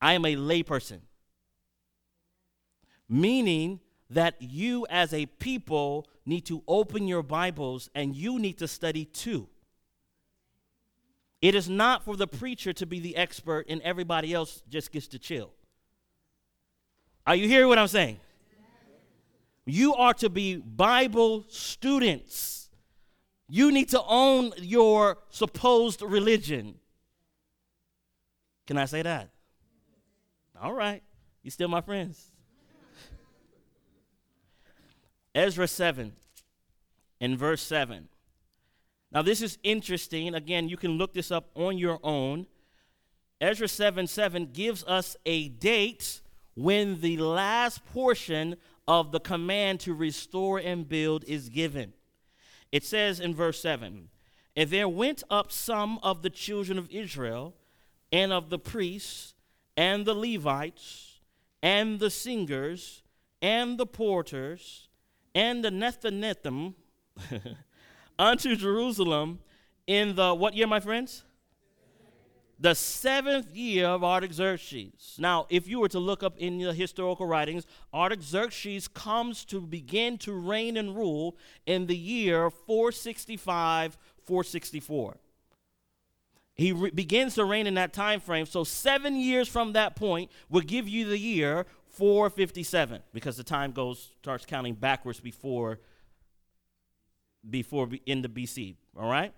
[0.00, 1.00] I am a layperson
[3.08, 8.68] meaning that you as a people need to open your Bibles and you need to
[8.68, 9.48] study too.
[11.42, 15.08] It is not for the preacher to be the expert and everybody else just gets
[15.08, 15.50] to chill.
[17.26, 18.18] Are you hearing what I'm saying?
[19.66, 22.68] You are to be Bible students.
[23.48, 26.76] You need to own your supposed religion.
[28.66, 29.30] Can I say that?
[30.60, 31.02] All right.
[31.42, 32.30] You still my friends.
[35.34, 36.12] Ezra 7
[37.20, 38.08] and verse 7.
[39.10, 40.34] Now, this is interesting.
[40.34, 42.46] Again, you can look this up on your own.
[43.40, 46.20] Ezra 7 7 gives us a date
[46.54, 51.92] when the last portion of the command to restore and build is given.
[52.72, 54.08] It says in verse 7
[54.56, 57.54] And there went up some of the children of Israel,
[58.12, 59.34] and of the priests,
[59.76, 61.18] and the Levites,
[61.62, 63.02] and the singers,
[63.42, 64.88] and the porters,
[65.34, 66.74] and the Nethanethim
[68.18, 69.40] unto Jerusalem
[69.86, 71.24] in the, what year, my friends?
[72.60, 75.16] The seventh year of Artaxerxes.
[75.18, 80.16] Now, if you were to look up in the historical writings, Artaxerxes comes to begin
[80.18, 85.16] to reign and rule in the year 465, 464
[86.56, 90.30] he re- begins to reign in that time frame so seven years from that point
[90.48, 95.78] will give you the year 457 because the time goes starts counting backwards before
[97.48, 99.32] before in the BC, all right?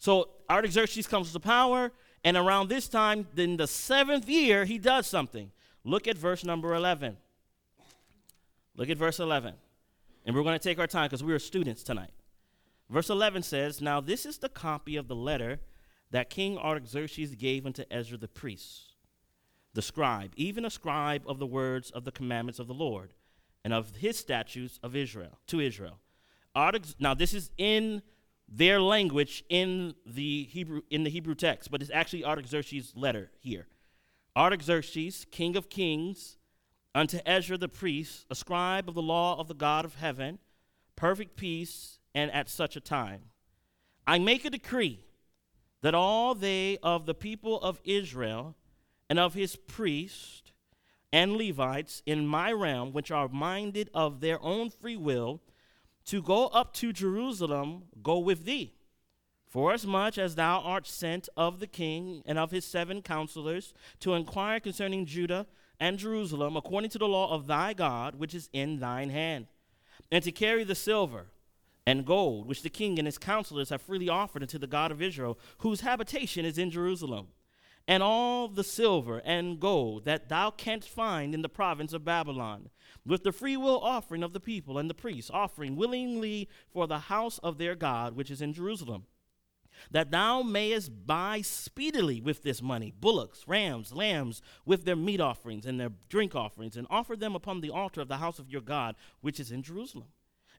[0.00, 1.92] So Artaxerxes comes to power
[2.24, 5.50] and around this time in the 7th year he does something.
[5.84, 7.16] Look at verse number 11.
[8.76, 9.54] Look at verse 11.
[10.26, 12.10] And we're going to take our time because we are students tonight.
[12.90, 15.60] Verse 11 says, Now this is the copy of the letter
[16.10, 18.93] that King Artaxerxes gave unto Ezra the priest
[19.74, 23.12] the scribe, even a scribe of the words of the commandments of the Lord
[23.64, 25.98] and of his statutes of Israel to Israel.
[26.98, 28.02] Now this is in
[28.48, 33.66] their language in the Hebrew in the Hebrew text, but it's actually Artaxerxes' letter here.
[34.36, 36.38] Artaxerxes, king of kings,
[36.94, 40.38] unto Ezra the priest, a scribe of the law of the God of heaven,
[40.94, 43.22] perfect peace, and at such a time.
[44.06, 45.00] I make a decree
[45.82, 48.54] that all they of the people of Israel
[49.08, 50.52] and of his priests
[51.12, 55.40] and Levites in my realm, which are minded of their own free will,
[56.06, 58.72] to go up to Jerusalem, go with thee.
[59.48, 64.58] Forasmuch as thou art sent of the king and of his seven counselors to inquire
[64.58, 65.46] concerning Judah
[65.78, 69.46] and Jerusalem according to the law of thy God, which is in thine hand,
[70.10, 71.26] and to carry the silver
[71.86, 75.00] and gold which the king and his counselors have freely offered unto the God of
[75.00, 77.28] Israel, whose habitation is in Jerusalem
[77.86, 82.70] and all the silver and gold that thou canst find in the province of Babylon,
[83.04, 87.38] with the freewill offering of the people and the priests, offering willingly for the house
[87.38, 89.04] of their God which is in Jerusalem,
[89.90, 95.66] that thou mayest buy speedily with this money bullocks, rams, lambs, with their meat offerings
[95.66, 98.60] and their drink offerings, and offer them upon the altar of the house of your
[98.62, 100.08] God which is in Jerusalem.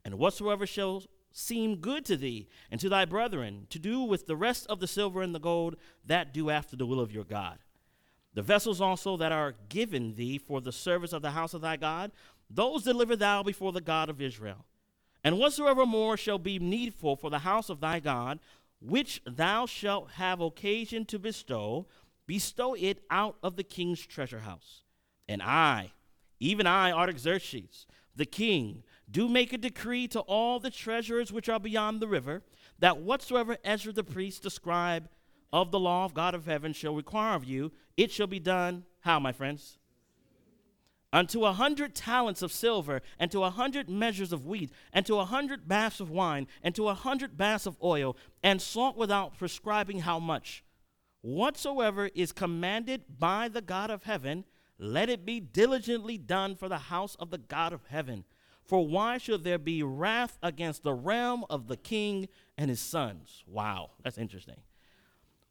[0.03, 1.01] And whatsoever shall
[1.37, 4.87] seem good to thee and to thy brethren, to do with the rest of the
[4.87, 7.59] silver and the gold, that do after the will of your God.
[8.33, 11.75] The vessels also that are given thee for the service of the house of thy
[11.75, 12.11] God,
[12.49, 14.65] those deliver thou before the God of Israel.
[15.25, 18.39] And whatsoever more shall be needful for the house of thy God,
[18.79, 21.85] which thou shalt have occasion to bestow,
[22.27, 24.83] bestow it out of the king's treasure house.
[25.27, 25.91] And I,
[26.39, 31.59] even I, Artaxerxes, the king, do make a decree to all the treasurers which are
[31.59, 32.43] beyond the river,
[32.79, 35.09] that whatsoever Ezra the priest, the scribe
[35.53, 38.85] of the law of God of heaven, shall require of you, it shall be done.
[39.01, 39.77] How, my friends?
[41.13, 45.17] unto a hundred talents of silver, and to a hundred measures of wheat, and to
[45.17, 49.37] a hundred baths of wine, and to a hundred baths of oil, and salt without
[49.37, 50.61] prescribing how much.
[51.21, 54.43] Whatsoever is commanded by the God of heaven,
[54.77, 58.25] let it be diligently done for the house of the God of heaven.
[58.65, 63.43] For why should there be wrath against the realm of the king and his sons?
[63.47, 64.59] Wow, that's interesting.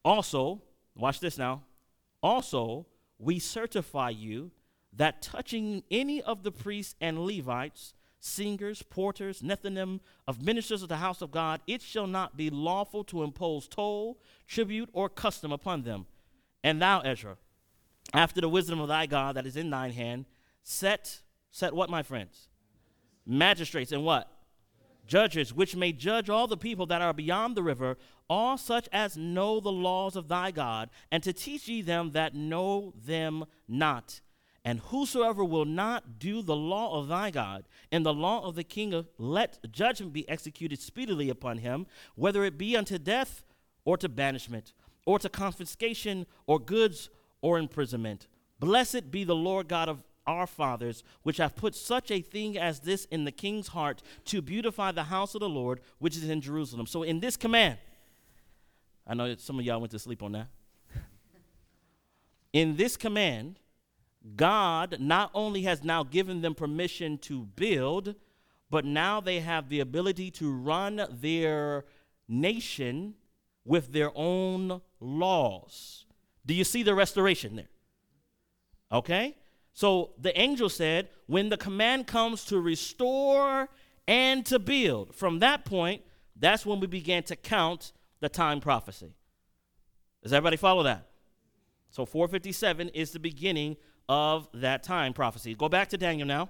[0.05, 0.63] Also,
[0.97, 1.63] watch this now.
[2.23, 2.87] Also,
[3.19, 4.51] we certify you
[4.93, 10.97] that touching any of the priests and Levites, singers, porters, Nethinim, of ministers of the
[10.97, 15.83] house of God, it shall not be lawful to impose toll, tribute, or custom upon
[15.83, 16.07] them.
[16.65, 17.37] And thou, Ezra,
[18.13, 20.25] after the wisdom of thy God that is in thine hand,
[20.65, 21.21] set,
[21.53, 22.49] set what, my friends?
[23.27, 24.31] magistrates and what?
[25.07, 29.17] Judges, which may judge all the people that are beyond the river, all such as
[29.19, 34.21] know the laws of thy God, and to teach ye them that know them not.
[34.65, 38.65] And whosoever will not do the law of thy God and the law of the
[38.65, 43.45] king, of, let judgment be executed speedily upon him, whether it be unto death
[43.85, 44.73] or to banishment,
[45.05, 47.11] or to confiscation, or goods,
[47.43, 48.27] or imprisonment.
[48.59, 52.81] Blessed be the Lord God of our fathers, which have put such a thing as
[52.81, 56.41] this in the king's heart to beautify the house of the Lord, which is in
[56.41, 56.87] Jerusalem.
[56.87, 57.79] So, in this command,
[59.07, 60.49] I know that some of y'all went to sleep on that.
[62.53, 63.59] in this command,
[64.37, 68.15] God not only has now given them permission to build,
[68.71, 71.85] but now they have the ability to run their
[72.27, 73.15] nation
[73.67, 76.07] with their own laws.
[76.47, 77.69] Do you see the restoration there?
[78.91, 79.35] Okay?
[79.75, 83.69] So the angel said, when the command comes to restore
[84.07, 86.03] and to build, from that point,
[86.37, 89.15] that's when we began to count the time prophecy.
[90.23, 91.09] Does everybody follow that?
[91.91, 93.77] So 457 is the beginning
[94.09, 95.55] of that time prophecy.
[95.57, 96.49] Go back to Daniel now.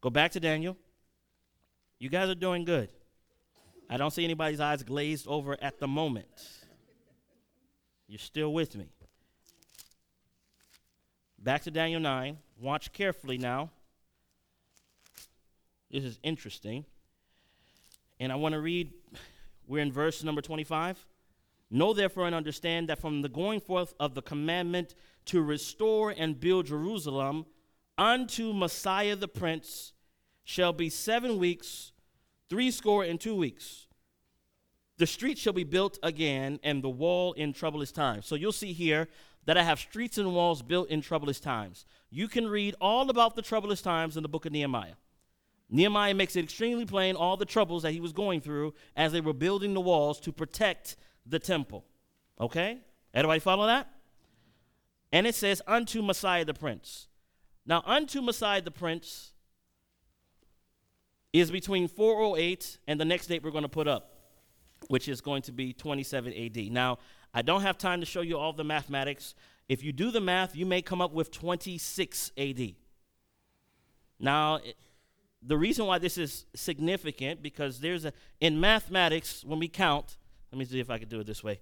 [0.00, 0.76] Go back to Daniel.
[2.00, 2.90] You guys are doing good.
[3.88, 6.26] I don't see anybody's eyes glazed over at the moment.
[8.08, 8.88] You're still with me.
[11.42, 12.36] Back to Daniel 9.
[12.60, 13.70] Watch carefully now.
[15.90, 16.84] This is interesting.
[18.20, 18.92] And I want to read,
[19.66, 21.04] we're in verse number 25.
[21.70, 24.94] Know therefore and understand that from the going forth of the commandment
[25.26, 27.46] to restore and build Jerusalem
[27.98, 29.92] unto Messiah the Prince
[30.44, 31.90] shall be seven weeks,
[32.48, 33.88] threescore and two weeks.
[34.98, 38.22] The street shall be built again, and the wall in troublous time.
[38.22, 39.08] So you'll see here
[39.44, 41.84] that I have streets and walls built in troublous times.
[42.10, 44.94] You can read all about the troublous times in the book of Nehemiah.
[45.70, 49.20] Nehemiah makes it extremely plain all the troubles that he was going through as they
[49.22, 51.84] were building the walls to protect the temple.
[52.40, 52.78] Okay?
[53.14, 53.88] Everybody follow that?
[55.12, 57.08] And it says, Unto Messiah the Prince.
[57.66, 59.32] Now, unto Messiah the Prince
[61.32, 64.10] is between 408 and the next date we're going to put up,
[64.88, 66.56] which is going to be 27 AD.
[66.72, 66.98] Now,
[67.34, 69.34] I don't have time to show you all the mathematics.
[69.68, 72.74] If you do the math, you may come up with 26 AD.
[74.18, 74.60] Now,
[75.42, 80.16] the reason why this is significant because there's a in mathematics when we count.
[80.52, 81.60] Let me see if I can do it this way.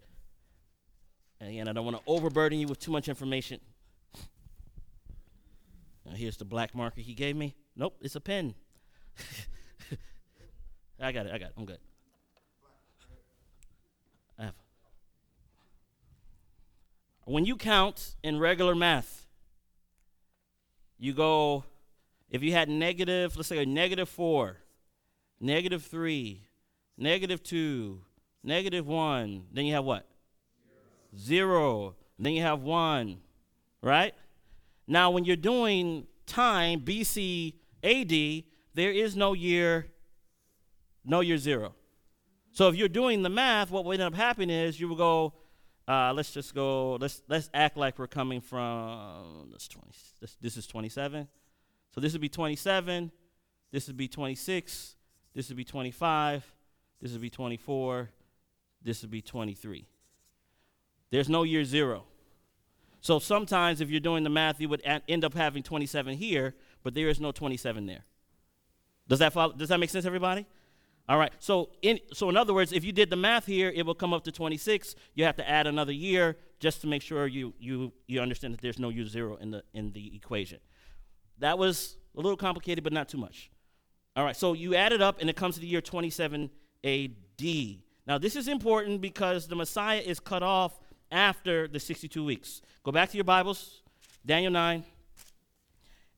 [1.41, 3.61] And again, I don't want to overburden you with too much information.
[6.05, 7.55] Now, here's the black marker he gave me.
[7.77, 8.55] Nope, it's a pen.
[11.01, 11.33] I got it.
[11.33, 11.55] I got it.
[11.57, 11.79] I'm good.
[17.31, 19.25] When you count in regular math,
[20.99, 21.62] you go,
[22.29, 24.57] if you had negative, let's say a negative four,
[25.39, 26.43] negative three,
[26.99, 28.01] negative two,
[28.43, 30.09] negative one, then you have what?
[31.16, 31.20] Zero.
[31.20, 31.95] Zero.
[32.18, 33.18] Then you have one,
[33.81, 34.12] right?
[34.89, 37.55] Now, when you're doing time, BC,
[37.85, 38.43] AD,
[38.74, 39.87] there is no year,
[41.05, 41.76] no year zero.
[42.51, 45.35] So if you're doing the math, what will end up happening is you will go
[45.91, 46.95] uh, let's just go.
[47.01, 49.91] Let's let's act like we're coming from this twenty.
[50.20, 51.26] This, this is twenty seven.
[51.93, 53.11] So this would be twenty seven.
[53.72, 54.95] This would be twenty six.
[55.34, 56.45] This would be twenty five.
[57.03, 58.09] This would be twenty four.
[58.80, 59.88] This would be twenty three.
[61.11, 62.05] There's no year zero.
[63.01, 66.55] So sometimes if you're doing the math, you would a- end up having 27 here,
[66.84, 68.05] but there is no 27 there.
[69.09, 69.53] Does that follow?
[69.55, 70.47] Does that make sense, everybody?
[71.11, 71.33] All right.
[71.41, 74.15] So in so in other words, if you did the math here, it will come
[74.15, 74.95] up to 26.
[75.15, 78.61] You have to add another year just to make sure you you you understand that
[78.61, 80.61] there's no u zero in the in the equation.
[81.39, 83.51] That was a little complicated, but not too much.
[84.15, 84.37] All right.
[84.37, 86.49] So you add it up, and it comes to the year 27
[86.85, 87.85] A.D.
[88.07, 90.79] Now this is important because the Messiah is cut off
[91.11, 92.63] after the 62 weeks.
[92.85, 93.83] Go back to your Bibles,
[94.25, 94.85] Daniel 9,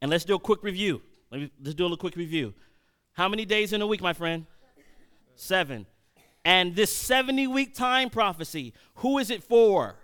[0.03, 1.01] and let's do a quick review.
[1.30, 2.53] Let me, let's do a little quick review.
[3.14, 4.45] How many days in a week, my friend?
[5.36, 5.86] Seven.
[6.44, 9.96] And this 70 week time prophecy, who is it for?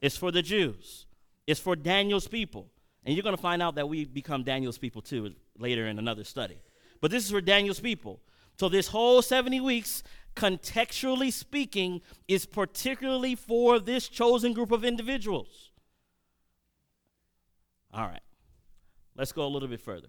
[0.00, 1.06] It's for the Jews,
[1.46, 2.70] it's for Daniel's people.
[3.06, 6.24] And you're going to find out that we become Daniel's people too later in another
[6.24, 6.58] study.
[7.02, 8.20] But this is for Daniel's people.
[8.58, 10.02] So, this whole 70 weeks,
[10.34, 15.70] contextually speaking, is particularly for this chosen group of individuals.
[17.92, 18.22] All right,
[19.16, 20.08] let's go a little bit further.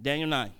[0.00, 0.52] Daniel 9.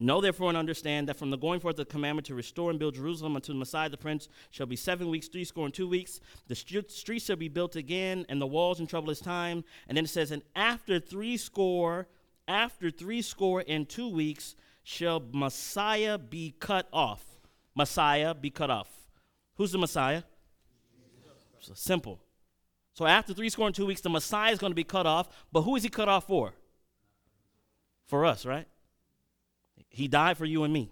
[0.00, 2.78] Know therefore and understand that from the going forth of the commandment to restore and
[2.78, 5.86] build Jerusalem unto the Messiah the Prince shall be seven weeks, three score and two
[5.88, 6.20] weeks.
[6.48, 6.54] The
[6.88, 9.62] streets shall be built again, and the walls in troublous time.
[9.88, 12.08] And then it says, and after three score,
[12.48, 17.24] after three score and two weeks shall Messiah be cut off.
[17.76, 18.88] Messiah be cut off.
[19.56, 20.24] Who's the Messiah?
[21.60, 22.20] So simple.
[22.94, 25.28] So after three score and two weeks, the Messiah is going to be cut off.
[25.52, 26.52] But who is he cut off for?
[28.06, 28.66] For us, right?
[29.94, 30.90] He died for you and me.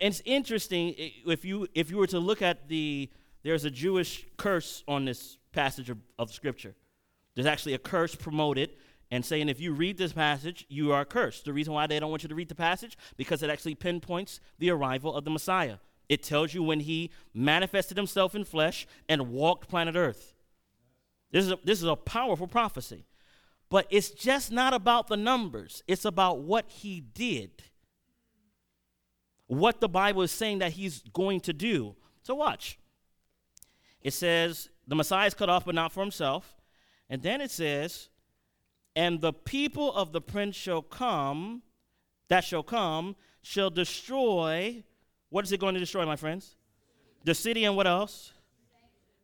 [0.00, 3.08] It's interesting if you if you were to look at the
[3.44, 6.74] there's a Jewish curse on this passage of, of scripture.
[7.34, 8.70] There's actually a curse promoted
[9.12, 11.44] and saying if you read this passage, you are cursed.
[11.44, 14.40] The reason why they don't want you to read the passage because it actually pinpoints
[14.58, 15.76] the arrival of the Messiah.
[16.08, 20.34] It tells you when he manifested himself in flesh and walked planet Earth.
[21.30, 23.04] This is a, this is a powerful prophecy.
[23.70, 27.62] But it's just not about the numbers, it's about what he did.
[29.46, 31.96] What the Bible is saying that he's going to do.
[32.22, 32.78] So watch.
[34.02, 36.56] It says, the Messiah is cut off, but not for himself.
[37.08, 38.08] And then it says,
[38.94, 41.62] and the people of the prince shall come,
[42.28, 44.84] that shall come, shall destroy.
[45.30, 46.54] What is it going to destroy, my friends?
[47.24, 48.32] The city and what else?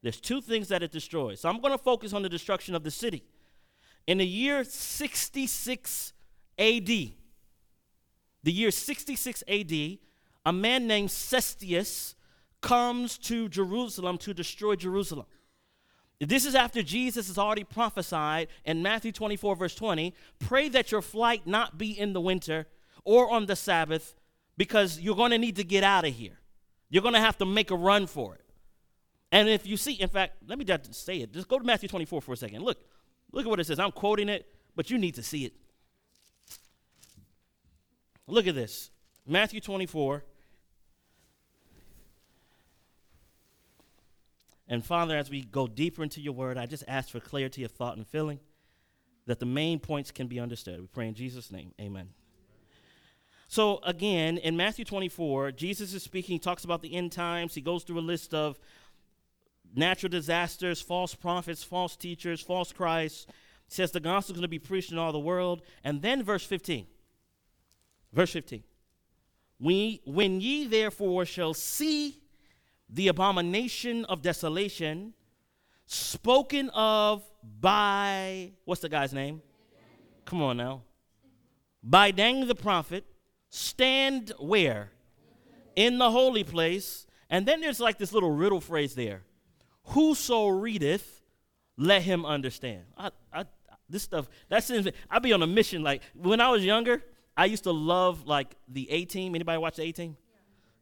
[0.02, 1.40] There's two things that it destroys.
[1.40, 3.24] So I'm going to focus on the destruction of the city.
[4.06, 6.12] In the year 66
[6.58, 7.12] AD, the
[8.44, 9.72] year 66 AD,
[10.46, 12.14] a man named Cestius
[12.60, 15.26] comes to Jerusalem to destroy Jerusalem.
[16.20, 21.02] This is after Jesus has already prophesied in Matthew 24, verse 20 pray that your
[21.02, 22.66] flight not be in the winter
[23.04, 24.14] or on the Sabbath,
[24.56, 26.38] because you're going to need to get out of here.
[26.88, 28.40] You're going to have to make a run for it.
[29.32, 31.32] And if you see, in fact, let me just say it.
[31.32, 32.62] Just go to Matthew 24 for a second.
[32.62, 32.78] Look,
[33.34, 33.80] Look at what it says.
[33.80, 35.52] I'm quoting it, but you need to see it.
[38.28, 38.90] Look at this
[39.26, 40.24] Matthew 24.
[44.68, 47.72] And Father, as we go deeper into your word, I just ask for clarity of
[47.72, 48.38] thought and feeling
[49.26, 50.80] that the main points can be understood.
[50.80, 51.72] We pray in Jesus' name.
[51.80, 52.10] Amen.
[53.48, 57.54] So, again, in Matthew 24, Jesus is speaking, talks about the end times.
[57.54, 58.58] He goes through a list of
[59.74, 63.26] natural disasters, false prophets, false teachers, false Christ.
[63.68, 65.62] says the gospel is going to be preached in all the world.
[65.82, 66.86] And then verse 15.
[68.12, 68.62] Verse 15.
[69.58, 72.20] We, when ye therefore shall see
[72.88, 75.14] the abomination of desolation
[75.86, 77.24] spoken of
[77.60, 79.42] by, what's the guy's name?
[80.24, 80.82] Come on now.
[81.82, 83.04] By Daniel the prophet,
[83.50, 84.90] stand where?
[85.76, 87.06] In the holy place.
[87.30, 89.22] And then there's like this little riddle phrase there
[89.88, 91.20] Whoso readeth,
[91.76, 92.84] let him understand.
[92.96, 93.44] I, I,
[93.88, 94.70] this stuff, that's,
[95.10, 95.82] I'd be on a mission.
[95.82, 97.02] Like, when I was younger,
[97.36, 99.34] I used to love, like, the A team.
[99.34, 100.16] Anybody watch the A team?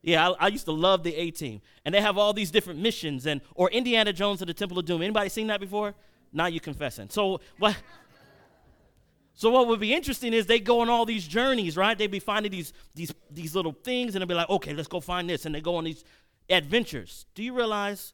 [0.02, 1.60] Yeah, I, I, used to love the A team.
[1.84, 4.84] And they have all these different missions and or Indiana Jones to the Temple of
[4.84, 5.00] Doom.
[5.02, 5.94] Anybody seen that before?
[6.32, 7.08] Now you confessing.
[7.08, 7.76] So what
[9.34, 11.96] So what would be interesting is they go on all these journeys, right?
[11.96, 14.98] They'd be finding these these these little things and they'd be like, okay, let's go
[14.98, 15.46] find this.
[15.46, 16.02] And they go on these
[16.50, 17.24] adventures.
[17.36, 18.12] Do you realize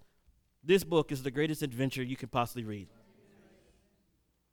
[0.68, 2.88] this book is the greatest adventure you can possibly read.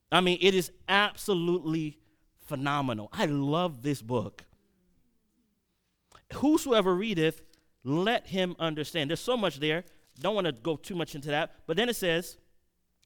[0.09, 1.99] I mean, it is absolutely
[2.47, 3.09] phenomenal.
[3.11, 4.45] I love this book.
[6.35, 7.41] Whosoever readeth,
[7.83, 9.09] let him understand.
[9.11, 9.83] There's so much there.
[10.21, 11.51] Don't want to go too much into that.
[11.67, 12.37] But then it says,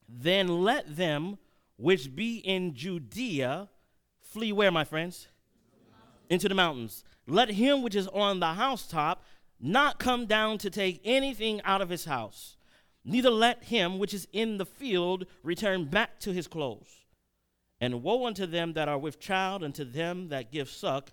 [0.08, 1.36] Then let them
[1.78, 3.68] which be in Judea
[4.20, 5.26] flee where, my friends?
[6.28, 7.02] Into the mountains.
[7.26, 9.24] Let him which is on the housetop
[9.60, 12.56] not come down to take anything out of his house.
[13.04, 17.06] Neither let him which is in the field return back to his clothes.
[17.80, 21.12] And woe unto them that are with child, and to them that give suck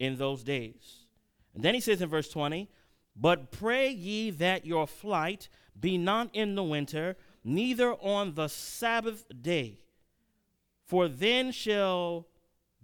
[0.00, 1.06] in those days.
[1.54, 2.68] And then he says in verse 20,
[3.14, 9.26] But pray ye that your flight be not in the winter, neither on the Sabbath
[9.40, 9.82] day.
[10.86, 12.26] For then shall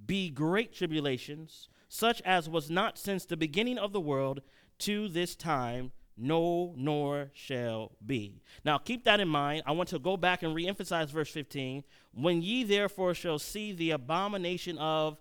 [0.07, 4.43] be great tribulations, such as was not since the beginning of the world
[4.81, 8.43] to this time, no nor shall be.
[8.65, 9.63] Now keep that in mind.
[9.67, 11.83] I want to go back and reemphasize verse 15.
[12.13, 15.19] When ye therefore shall see the abomination of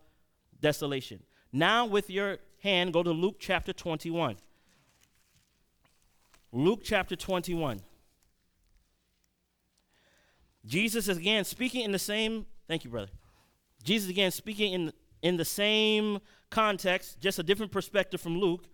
[0.62, 1.22] desolation.
[1.52, 4.38] Now with your hand go to Luke chapter 21.
[6.52, 7.82] Luke chapter 21.
[10.66, 13.10] Jesus is again speaking in the same thank you brother.
[13.84, 14.92] Jesus again speaking in
[15.24, 16.20] in the same
[16.50, 18.66] context, just a different perspective from Luke.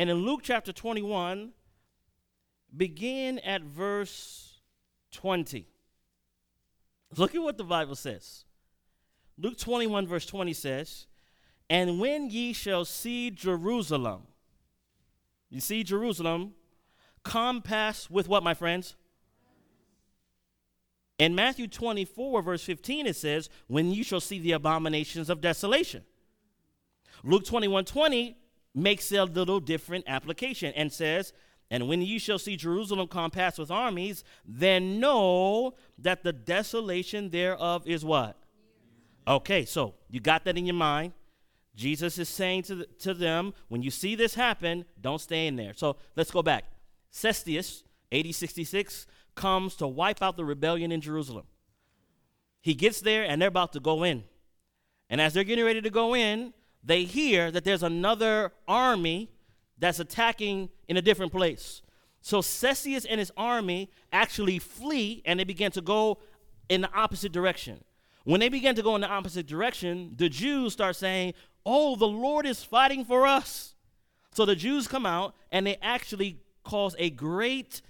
[0.00, 1.50] And in Luke chapter 21,
[2.74, 4.58] begin at verse
[5.12, 5.68] 20.
[7.18, 8.46] Look at what the Bible says.
[9.36, 11.06] Luke 21, verse 20 says,
[11.68, 14.22] And when ye shall see Jerusalem,
[15.50, 16.54] you see Jerusalem,
[17.22, 18.96] compass with what, my friends?
[21.18, 26.04] In Matthew 24, verse 15, it says, When you shall see the abominations of desolation.
[27.22, 28.38] Luke 21, 20
[28.74, 31.32] makes a little different application and says,
[31.70, 37.82] And when you shall see Jerusalem compassed with armies, then know that the desolation thereof
[37.86, 38.36] is what?
[39.26, 41.12] Okay, so you got that in your mind.
[41.76, 45.56] Jesus is saying to, the, to them, when you see this happen, don't stay in
[45.56, 45.72] there.
[45.74, 46.64] So let's go back.
[47.12, 49.06] Cestius, 8066,
[49.36, 51.44] comes to wipe out the rebellion in Jerusalem.
[52.60, 54.24] He gets there and they're about to go in.
[55.08, 56.52] And as they're getting ready to go in,
[56.82, 59.30] they hear that there's another army
[59.78, 61.82] that's attacking in a different place.
[62.22, 66.18] So Cestius and his army actually flee and they begin to go
[66.68, 67.82] in the opposite direction.
[68.24, 72.08] When they begin to go in the opposite direction, the Jews start saying, Oh, the
[72.08, 73.74] Lord is fighting for us.
[74.32, 77.82] So the Jews come out and they actually cause a great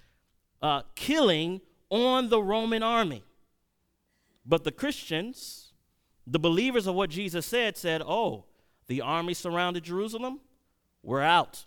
[0.62, 1.60] uh, killing
[1.90, 3.24] on the Roman army.
[4.46, 5.72] But the Christians,
[6.26, 8.44] the believers of what Jesus said, said, Oh,
[8.90, 10.40] the army surrounded Jerusalem,
[11.04, 11.64] were out.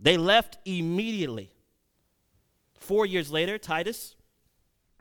[0.00, 1.52] They left immediately.
[2.80, 4.16] Four years later, Titus,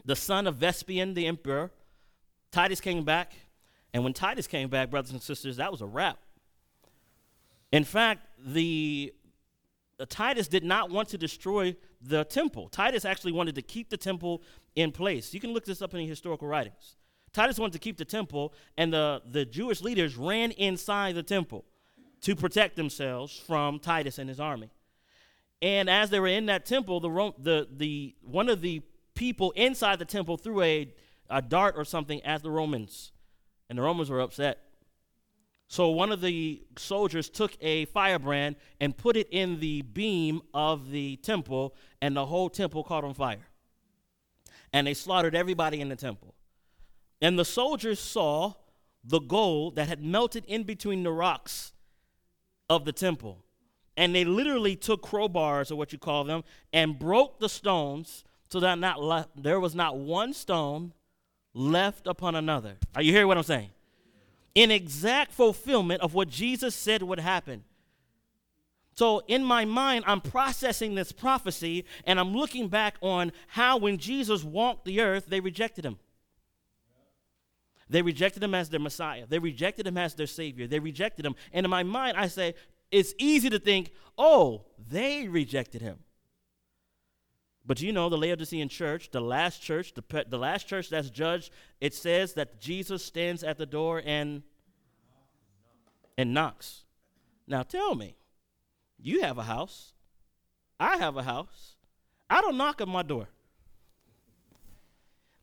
[0.05, 1.71] the son of Vespasian, the emperor,
[2.51, 3.33] Titus came back.
[3.95, 6.19] And when Titus came back, brothers and sisters, that was a wrap.
[7.71, 9.11] In fact, the,
[9.97, 12.69] the Titus did not want to destroy the temple.
[12.69, 14.43] Titus actually wanted to keep the temple
[14.75, 15.33] in place.
[15.33, 16.95] You can look this up in the historical writings.
[17.35, 21.65] Titus wanted to keep the temple, and the, the Jewish leaders ran inside the temple
[22.21, 24.71] to protect themselves from Titus and his army.
[25.61, 28.81] And as they were in that temple, the, the, the, one of the
[29.15, 30.93] people inside the temple threw a,
[31.29, 33.11] a dart or something at the Romans,
[33.69, 34.59] and the Romans were upset.
[35.67, 40.89] So one of the soldiers took a firebrand and put it in the beam of
[40.89, 43.45] the temple, and the whole temple caught on fire.
[44.71, 46.33] And they slaughtered everybody in the temple.
[47.21, 48.53] And the soldiers saw
[49.03, 51.73] the gold that had melted in between the rocks
[52.69, 53.43] of the temple.
[53.97, 56.43] And they literally took crowbars, or what you call them,
[56.73, 60.93] and broke the stones so that not le- there was not one stone
[61.53, 62.75] left upon another.
[62.95, 63.69] Are you hearing what I'm saying?
[64.53, 67.63] In exact fulfillment of what Jesus said would happen.
[68.97, 73.97] So, in my mind, I'm processing this prophecy and I'm looking back on how when
[73.97, 75.97] Jesus walked the earth, they rejected him.
[77.89, 79.25] They rejected him as their Messiah.
[79.27, 80.67] They rejected him as their Savior.
[80.67, 81.35] They rejected him.
[81.53, 82.55] And in my mind, I say,
[82.91, 85.99] it's easy to think, oh, they rejected him.
[87.65, 91.09] But you know, the Laodicean church, the last church, the, pe- the last church that's
[91.09, 94.43] judged, it says that Jesus stands at the door and,
[96.17, 96.85] and knocks.
[97.47, 98.15] Now tell me,
[98.99, 99.93] you have a house.
[100.79, 101.75] I have a house.
[102.29, 103.27] I don't knock at my door.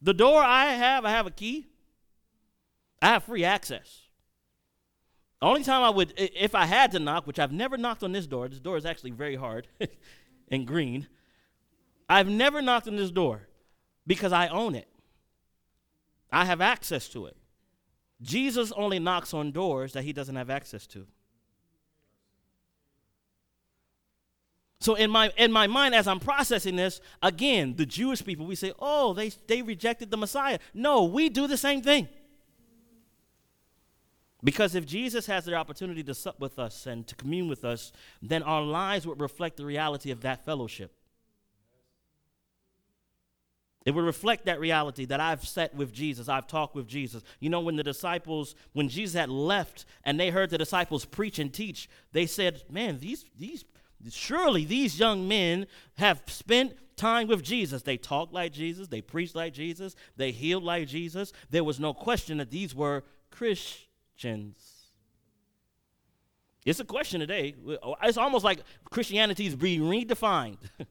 [0.01, 1.67] The door I have, I have a key.
[3.03, 4.03] I have free access.
[5.41, 8.13] The only time I would, if I had to knock, which I've never knocked on
[8.13, 9.67] this door, this door is actually very hard
[10.49, 11.09] and green.
[12.09, 13.49] I've never knocked on this door
[14.07, 14.89] because I own it,
[16.31, 17.37] I have access to it.
[18.21, 21.07] Jesus only knocks on doors that he doesn't have access to.
[24.79, 28.55] So in my in my mind, as I'm processing this, again, the Jewish people, we
[28.55, 30.61] say, oh, they, they rejected the Messiah.
[30.73, 32.07] No, we do the same thing.
[34.45, 37.93] Because if Jesus has the opportunity to sup with us and to commune with us,
[38.21, 40.93] then our lives would reflect the reality of that fellowship.
[43.85, 47.23] It would reflect that reality that I've sat with Jesus, I've talked with Jesus.
[47.41, 51.39] You know, when the disciples, when Jesus had left and they heard the disciples preach
[51.41, 53.65] and teach, they said, Man, these, these,
[54.11, 57.83] surely these young men have spent time with Jesus.
[57.83, 61.33] They talked like Jesus, they preached like Jesus, they healed like Jesus.
[61.51, 63.87] There was no question that these were Christians
[64.23, 64.69] questions.
[66.65, 67.57] It's a question today.
[68.05, 70.59] It's almost like Christianity is being redefined.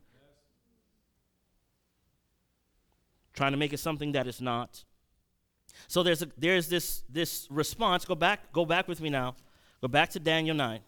[3.33, 4.83] Trying to make it something that it's not.
[5.87, 8.03] So there's, a, there's this, this response.
[8.03, 9.35] Go back, go back with me now.
[9.81, 10.81] Go back to Daniel 9.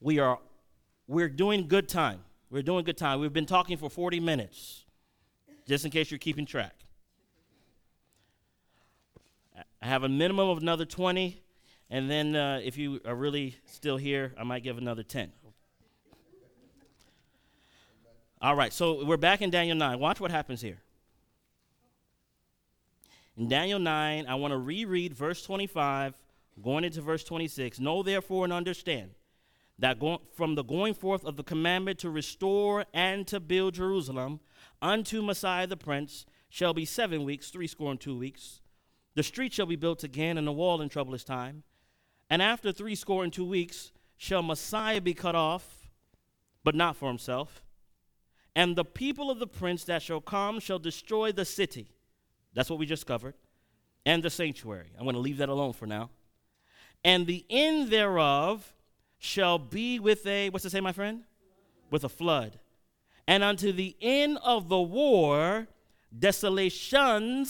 [0.00, 0.38] We are
[1.06, 2.20] we're doing good time.
[2.50, 3.20] We're doing good time.
[3.20, 4.86] We've been talking for 40 minutes,
[5.68, 6.74] just in case you're keeping track.
[9.80, 11.40] I have a minimum of another 20,
[11.90, 15.32] and then uh, if you are really still here, I might give another 10.
[18.40, 19.98] All right, so we're back in Daniel 9.
[19.98, 20.78] Watch what happens here.
[23.36, 26.14] In Daniel 9, I want to reread verse 25,
[26.62, 27.78] going into verse 26.
[27.80, 29.10] Know therefore and understand
[29.78, 34.40] that go- from the going forth of the commandment to restore and to build Jerusalem
[34.82, 38.60] unto Messiah the Prince shall be seven weeks, three score and two weeks.
[39.14, 41.62] The street shall be built again, and the wall in troublous time.
[42.30, 45.90] And after threescore and two weeks shall Messiah be cut off,
[46.64, 47.62] but not for himself.
[48.56, 51.88] And the people of the prince that shall come shall destroy the city.
[52.54, 53.34] That's what we just covered.
[54.06, 54.88] And the sanctuary.
[54.96, 56.10] I'm going to leave that alone for now.
[57.04, 58.72] And the end thereof
[59.18, 61.22] shall be with a, what's it say, my friend?
[61.90, 62.58] With a flood.
[63.26, 65.66] And unto the end of the war,
[66.16, 67.48] desolations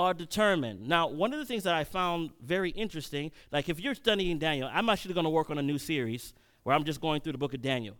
[0.00, 0.88] are determined.
[0.88, 4.68] Now, one of the things that I found very interesting, like if you're studying Daniel,
[4.72, 6.32] I'm actually going to work on a new series
[6.62, 7.96] where I'm just going through the book of Daniel.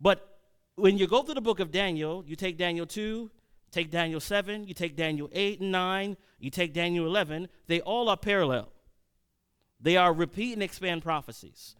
[0.00, 0.24] But
[0.76, 3.28] when you go through the book of Daniel, you take Daniel 2,
[3.72, 8.08] take Daniel 7, you take Daniel 8 and 9, you take Daniel 11, they all
[8.08, 8.70] are parallel.
[9.80, 11.74] They are repeat and expand prophecies.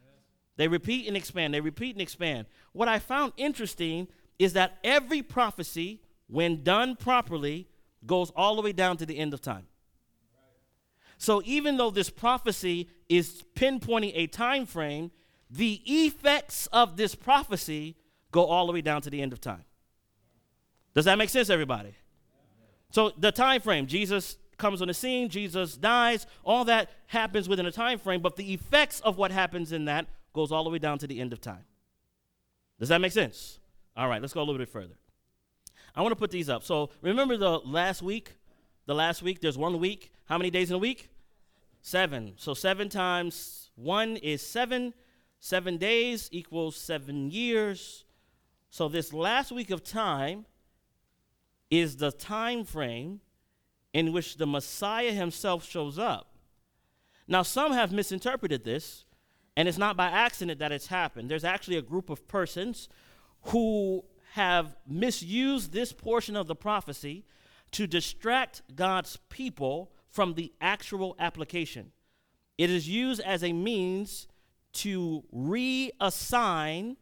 [0.56, 2.46] They repeat and expand, they repeat and expand.
[2.72, 7.68] What I found interesting is that every prophecy, when done properly,
[8.06, 9.66] goes all the way down to the end of time.
[11.18, 15.10] So even though this prophecy is pinpointing a time frame,
[15.50, 17.96] the effects of this prophecy
[18.32, 19.64] go all the way down to the end of time.
[20.94, 21.94] Does that make sense everybody?
[22.90, 27.66] So the time frame, Jesus comes on the scene, Jesus dies, all that happens within
[27.66, 30.78] a time frame, but the effects of what happens in that goes all the way
[30.78, 31.64] down to the end of time.
[32.78, 33.58] Does that make sense?
[33.96, 34.94] All right, let's go a little bit further.
[35.94, 36.64] I want to put these up.
[36.64, 38.34] So remember the last week?
[38.86, 40.12] The last week, there's one week.
[40.26, 41.08] How many days in a week?
[41.82, 42.34] Seven.
[42.36, 44.92] So seven times one is seven.
[45.38, 48.04] Seven days equals seven years.
[48.70, 50.46] So this last week of time
[51.70, 53.20] is the time frame
[53.92, 56.34] in which the Messiah himself shows up.
[57.28, 59.04] Now, some have misinterpreted this,
[59.56, 61.30] and it's not by accident that it's happened.
[61.30, 62.88] There's actually a group of persons
[63.48, 64.04] who
[64.34, 67.24] have misused this portion of the prophecy
[67.70, 71.92] to distract God's people from the actual application.
[72.58, 74.26] It is used as a means
[74.82, 76.96] to reassign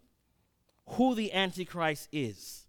[0.91, 2.67] who the Antichrist is.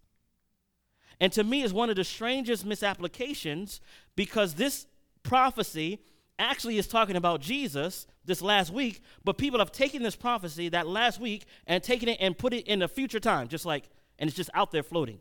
[1.20, 3.82] And to me, is one of the strangest misapplications
[4.16, 4.86] because this
[5.22, 5.98] prophecy
[6.38, 10.86] actually is talking about Jesus this last week, but people have taken this prophecy that
[10.86, 14.28] last week and taken it and put it in the future time, just like and
[14.28, 15.20] it's just out there floating.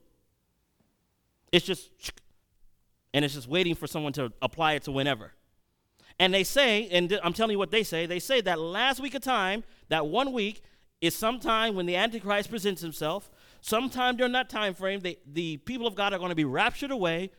[1.52, 1.89] It's just,
[3.14, 5.34] and it's just waiting for someone to apply it to whenever.
[6.20, 9.16] And they say, and I'm telling you what they say, they say that last week
[9.16, 10.62] of time, that one week,
[11.02, 13.30] is sometime when the Antichrist presents himself,
[13.60, 16.91] sometime during that time frame, they, the people of God are going to be raptured
[16.91, 17.30] away.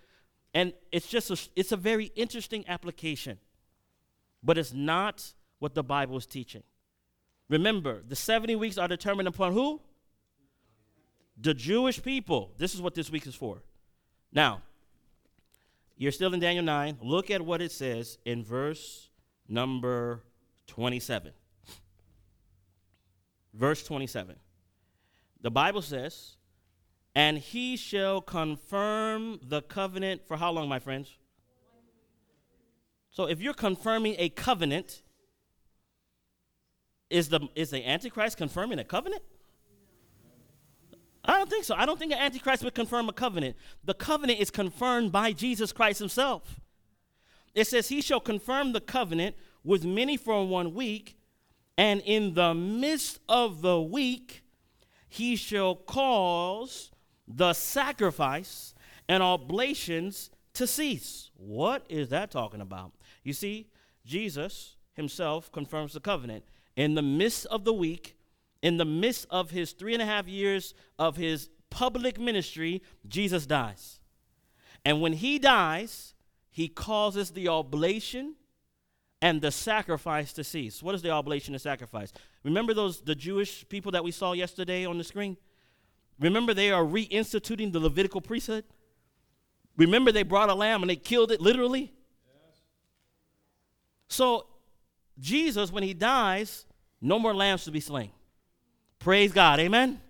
[0.52, 3.38] And it's just a, it's a very interesting application,
[4.42, 6.62] but it's not what the Bible is teaching.
[7.48, 9.80] Remember, the 70 weeks are determined upon who?
[11.36, 13.62] The Jewish people, this is what this week is for.
[14.32, 14.62] Now,
[15.96, 16.98] you're still in Daniel 9.
[17.02, 19.08] Look at what it says in verse
[19.48, 20.22] number
[20.68, 21.32] 27.
[23.52, 24.36] Verse 27.
[25.40, 26.36] The Bible says,
[27.14, 31.16] And he shall confirm the covenant for how long, my friends?
[33.10, 35.02] So if you're confirming a covenant,
[37.10, 39.22] is the, is the Antichrist confirming a covenant?
[41.24, 41.74] I don't think so.
[41.74, 43.56] I don't think an antichrist would confirm a covenant.
[43.84, 46.60] The covenant is confirmed by Jesus Christ himself.
[47.54, 51.16] It says, He shall confirm the covenant with many for one week,
[51.78, 54.42] and in the midst of the week,
[55.08, 56.90] he shall cause
[57.26, 58.74] the sacrifice
[59.08, 61.30] and oblations to cease.
[61.36, 62.92] What is that talking about?
[63.22, 63.68] You see,
[64.04, 66.44] Jesus himself confirms the covenant.
[66.76, 68.13] In the midst of the week,
[68.64, 73.44] in the midst of his three and a half years of his public ministry, Jesus
[73.44, 74.00] dies.
[74.86, 76.14] And when he dies,
[76.50, 78.36] he causes the oblation
[79.20, 80.82] and the sacrifice to cease.
[80.82, 82.10] What is the oblation and sacrifice?
[82.42, 85.36] Remember those the Jewish people that we saw yesterday on the screen?
[86.18, 88.64] Remember they are reinstituting the Levitical priesthood?
[89.76, 91.92] Remember they brought a lamb and they killed it literally?
[92.34, 92.56] Yes.
[94.08, 94.46] So
[95.18, 96.64] Jesus when he dies,
[97.02, 98.10] no more lambs to be slain.
[99.04, 99.60] Praise God.
[99.60, 100.00] Amen.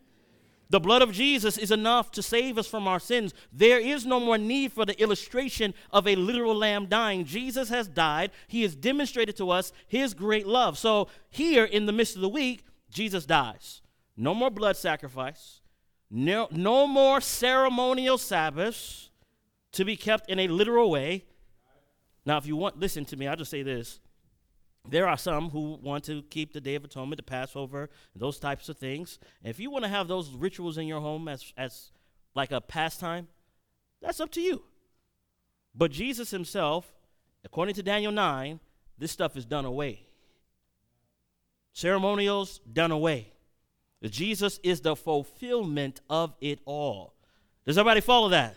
[0.70, 3.34] The blood of Jesus is enough to save us from our sins.
[3.52, 7.24] There is no more need for the illustration of a literal lamb dying.
[7.24, 8.30] Jesus has died.
[8.46, 10.78] He has demonstrated to us his great love.
[10.78, 13.82] So, here in the midst of the week, Jesus dies.
[14.16, 15.60] No more blood sacrifice,
[16.08, 19.10] no, no more ceremonial Sabbaths
[19.72, 21.24] to be kept in a literal way.
[22.24, 23.98] Now, if you want, listen to me, I'll just say this
[24.88, 28.68] there are some who want to keep the Day of Atonement, the Passover, those types
[28.68, 29.18] of things.
[29.42, 31.90] if you want to have those rituals in your home as, as
[32.34, 33.26] like a pastime,
[34.02, 34.62] that's up to you.
[35.74, 36.92] But Jesus himself,
[37.44, 38.60] according to Daniel 9,
[38.98, 40.02] this stuff is done away.
[41.72, 43.32] Ceremonials done away.
[44.04, 47.14] Jesus is the fulfillment of it all.
[47.66, 48.54] Does everybody follow that?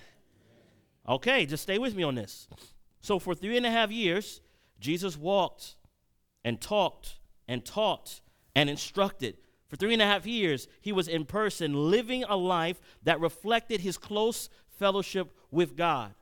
[1.07, 2.49] Okay, just stay with me on this.
[2.99, 4.41] So, for three and a half years,
[4.81, 5.76] Jesus walked
[6.47, 7.17] and talked
[7.49, 8.21] and taught
[8.55, 9.35] and instructed.
[9.67, 13.81] For three and a half years, he was in person living a life that reflected
[13.81, 16.13] his close fellowship with God.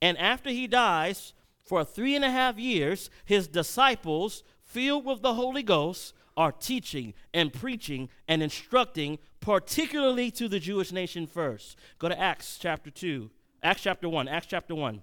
[0.00, 5.34] And after he dies, for three and a half years, his disciples, filled with the
[5.34, 11.76] Holy Ghost, are teaching and preaching and instructing, particularly to the Jewish nation first.
[11.98, 13.28] Go to Acts chapter 2,
[13.64, 15.02] Acts chapter 1, Acts chapter 1.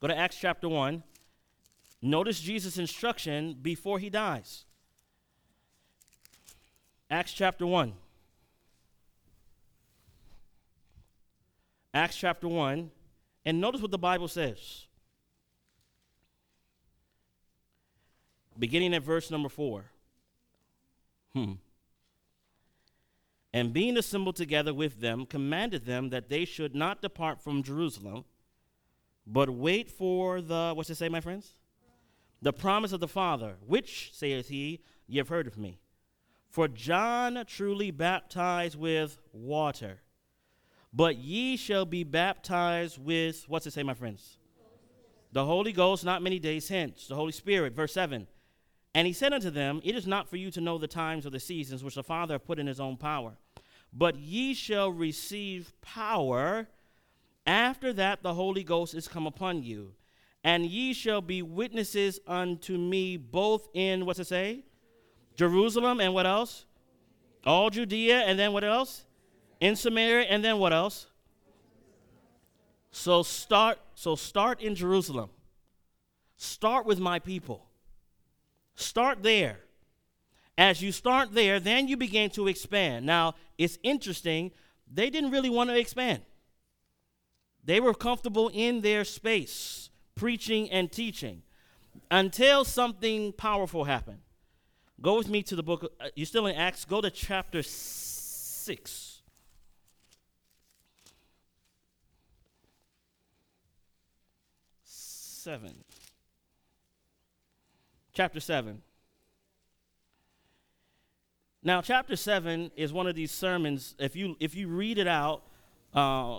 [0.00, 1.04] Go to Acts chapter 1.
[2.04, 4.66] Notice Jesus' instruction before he dies.
[7.10, 7.94] Acts chapter 1.
[11.94, 12.90] Acts chapter 1,
[13.46, 14.84] and notice what the Bible says.
[18.58, 19.86] Beginning at verse number 4.
[21.32, 21.52] Hmm.
[23.54, 28.26] And being assembled together with them, commanded them that they should not depart from Jerusalem,
[29.26, 31.54] but wait for the, what's it say, my friends?
[32.44, 35.80] the promise of the Father, which, saith he, ye have heard of me.
[36.50, 40.02] For John truly baptized with water,
[40.92, 44.36] but ye shall be baptized with, what's it say, my friends?
[45.32, 47.74] The Holy Ghost, not many days hence, the Holy Spirit.
[47.74, 48.26] Verse 7.
[48.94, 51.30] And he said unto them, It is not for you to know the times or
[51.30, 53.38] the seasons which the Father hath put in his own power,
[53.90, 56.68] but ye shall receive power
[57.46, 59.94] after that the Holy Ghost is come upon you
[60.44, 64.62] and ye shall be witnesses unto me both in what's it say?
[65.36, 66.66] Jerusalem and what else?
[67.46, 69.04] All Judea and then what else?
[69.60, 71.06] In Samaria and then what else?
[72.90, 75.30] So start so start in Jerusalem.
[76.36, 77.66] Start with my people.
[78.74, 79.60] Start there.
[80.58, 83.06] As you start there, then you begin to expand.
[83.06, 84.52] Now, it's interesting,
[84.92, 86.22] they didn't really want to expand.
[87.64, 89.83] They were comfortable in their space
[90.14, 91.42] preaching and teaching
[92.10, 94.20] until something powerful happened.
[95.00, 99.10] Go with me to the book, uh, you're still in Acts, go to chapter 6.
[104.84, 105.74] Seven.
[108.14, 108.80] Chapter 7.
[111.62, 113.94] Now, chapter 7 is one of these sermons.
[113.98, 115.42] If you, if you read it out,
[115.92, 116.38] uh,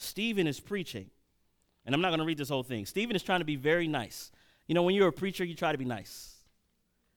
[0.00, 1.06] Stephen is preaching.
[1.86, 2.86] And I'm not going to read this whole thing.
[2.86, 4.30] Stephen is trying to be very nice.
[4.66, 6.36] You know, when you're a preacher, you try to be nice,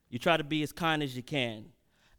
[0.10, 1.66] you try to be as kind as you can.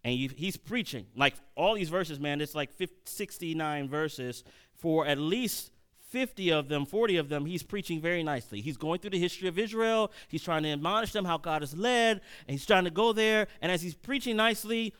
[0.06, 1.06] And you, he's preaching.
[1.16, 4.44] Like all these verses, man, it's like 50, 69 verses.
[4.76, 5.70] For at least
[6.10, 8.60] 50 of them, 40 of them, he's preaching very nicely.
[8.60, 10.12] He's going through the history of Israel.
[10.28, 12.20] He's trying to admonish them how God has led.
[12.46, 13.48] And he's trying to go there.
[13.62, 14.92] And as he's preaching nicely,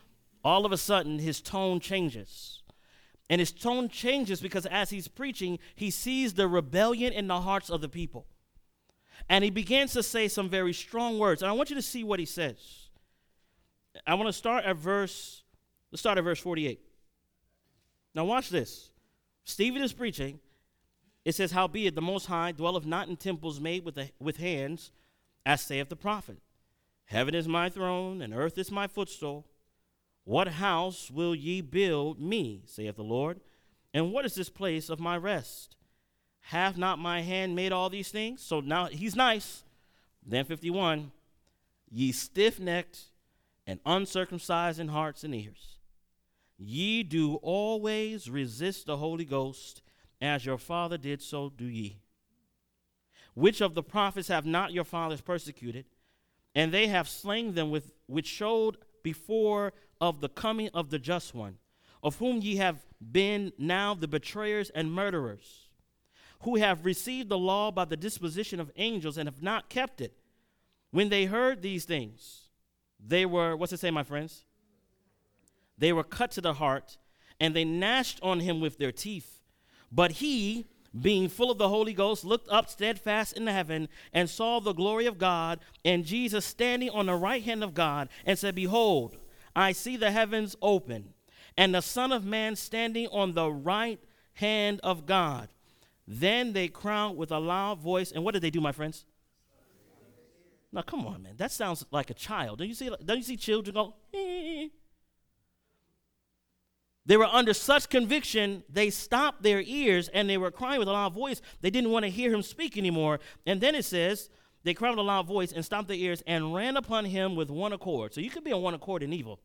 [0.43, 2.63] all of a sudden his tone changes.
[3.29, 7.69] And his tone changes because as he's preaching, he sees the rebellion in the hearts
[7.69, 8.27] of the people.
[9.29, 11.41] And he begins to say some very strong words.
[11.41, 12.57] And I want you to see what he says.
[14.05, 15.43] I want to start at verse,
[15.91, 16.79] let's start at verse 48.
[18.13, 18.91] Now watch this.
[19.43, 20.39] Stephen is preaching.
[21.23, 24.91] It says, Howbeit the Most High dwelleth not in temples made with, the, with hands,
[25.45, 26.37] as saith the prophet.
[27.05, 29.47] Heaven is my throne, and earth is my footstool.
[30.25, 33.39] What house will ye build me, saith the Lord?
[33.93, 35.75] And what is this place of my rest?
[36.49, 38.41] Have not my hand made all these things?
[38.41, 39.63] So now he's nice.
[40.25, 41.11] Then 51
[41.91, 42.99] Ye stiff necked
[43.67, 45.77] and uncircumcised in hearts and ears,
[46.57, 49.81] ye do always resist the Holy Ghost,
[50.19, 51.99] as your father did, so do ye.
[53.35, 55.85] Which of the prophets have not your fathers persecuted?
[56.55, 59.71] And they have slain them with which showed before
[60.01, 61.57] of the coming of the just one,
[62.03, 62.77] of whom ye have
[63.11, 65.69] been now the betrayers and murderers,
[66.41, 70.13] who have received the law by the disposition of angels and have not kept it.
[70.91, 72.43] When they heard these things,
[73.05, 74.45] they were, what's it say, my friends?
[75.77, 76.97] They were cut to the heart,
[77.39, 79.41] and they gnashed on him with their teeth.
[79.91, 80.65] But he,
[80.99, 84.73] being full of the Holy Ghost, looked up steadfast in the heaven and saw the
[84.73, 89.17] glory of God and Jesus standing on the right hand of God and said, Behold,
[89.55, 91.13] I see the heavens open,
[91.57, 93.99] and the Son of Man standing on the right
[94.33, 95.47] hand of God.
[96.07, 98.11] Then they cried with a loud voice.
[98.11, 99.05] And what did they do, my friends?
[100.71, 101.37] Now, come on, man.
[101.37, 102.59] That sounds like a child.
[102.59, 104.69] Don't you see, don't you see children go, They
[107.17, 111.13] were under such conviction, they stopped their ears and they were crying with a loud
[111.13, 111.41] voice.
[111.61, 113.21] They didn't want to hear him speak anymore.
[113.45, 114.29] And then it says,
[114.65, 117.51] they cried with a loud voice and stopped their ears and ran upon him with
[117.51, 118.13] one accord.
[118.15, 119.39] So you could be on one accord in evil.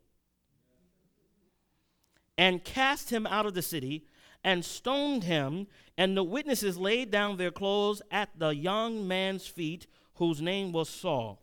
[2.38, 4.06] And cast him out of the city
[4.42, 5.66] and stoned him.
[5.98, 10.88] And the witnesses laid down their clothes at the young man's feet, whose name was
[10.88, 11.42] Saul.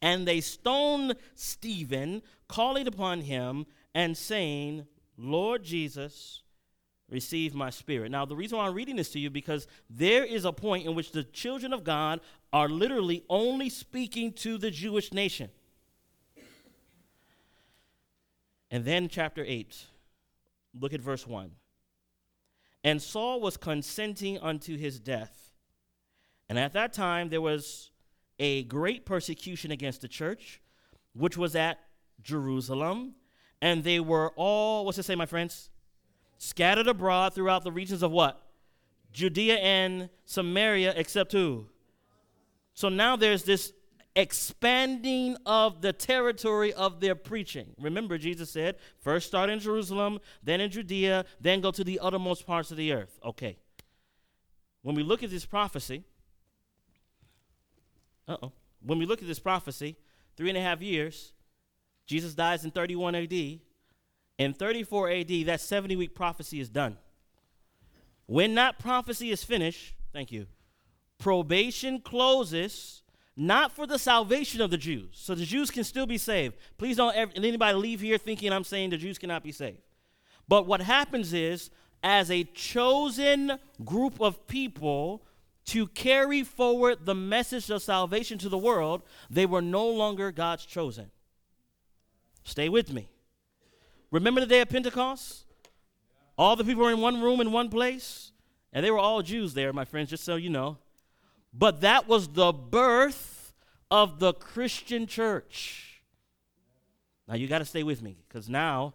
[0.00, 4.86] And they stoned Stephen, calling upon him and saying,
[5.18, 6.42] Lord Jesus,
[7.10, 8.10] receive my spirit.
[8.10, 10.94] Now, the reason why I'm reading this to you because there is a point in
[10.94, 12.20] which the children of God
[12.52, 15.50] are literally only speaking to the Jewish nation.
[18.70, 19.76] And then, chapter 8,
[20.80, 21.50] look at verse 1.
[22.84, 25.52] And Saul was consenting unto his death.
[26.48, 27.90] And at that time, there was
[28.38, 30.60] a great persecution against the church,
[31.14, 31.78] which was at
[32.22, 33.14] Jerusalem.
[33.62, 35.70] And they were all, what's it say, my friends?
[36.38, 38.40] Scattered abroad throughout the regions of what?
[39.12, 41.66] Judea and Samaria, except who?
[42.76, 43.72] So now there's this
[44.14, 47.74] expanding of the territory of their preaching.
[47.80, 52.46] Remember, Jesus said, first start in Jerusalem, then in Judea, then go to the uttermost
[52.46, 53.18] parts of the earth.
[53.24, 53.56] Okay.
[54.82, 56.04] When we look at this prophecy,
[58.28, 58.52] uh oh,
[58.82, 59.96] when we look at this prophecy,
[60.36, 61.32] three and a half years,
[62.06, 63.32] Jesus dies in 31 AD.
[64.38, 66.98] In 34 AD, that 70 week prophecy is done.
[68.26, 70.46] When that prophecy is finished, thank you
[71.18, 73.02] probation closes
[73.38, 75.10] not for the salvation of the Jews.
[75.12, 76.54] So the Jews can still be saved.
[76.78, 79.78] Please don't ever, anybody leave here thinking I'm saying the Jews cannot be saved.
[80.48, 81.70] But what happens is,
[82.02, 85.22] as a chosen group of people
[85.66, 90.64] to carry forward the message of salvation to the world, they were no longer God's
[90.64, 91.10] chosen.
[92.44, 93.08] Stay with me.
[94.12, 95.44] Remember the day of Pentecost?
[96.38, 98.30] All the people were in one room in one place,
[98.72, 100.78] and they were all Jews there, my friends, just so you know.
[101.58, 103.54] But that was the birth
[103.90, 106.02] of the Christian church.
[107.26, 108.92] Now you got to stay with me because now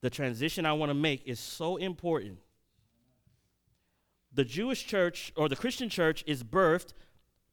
[0.00, 2.38] the transition I want to make is so important.
[4.34, 6.94] The Jewish church or the Christian church is birthed,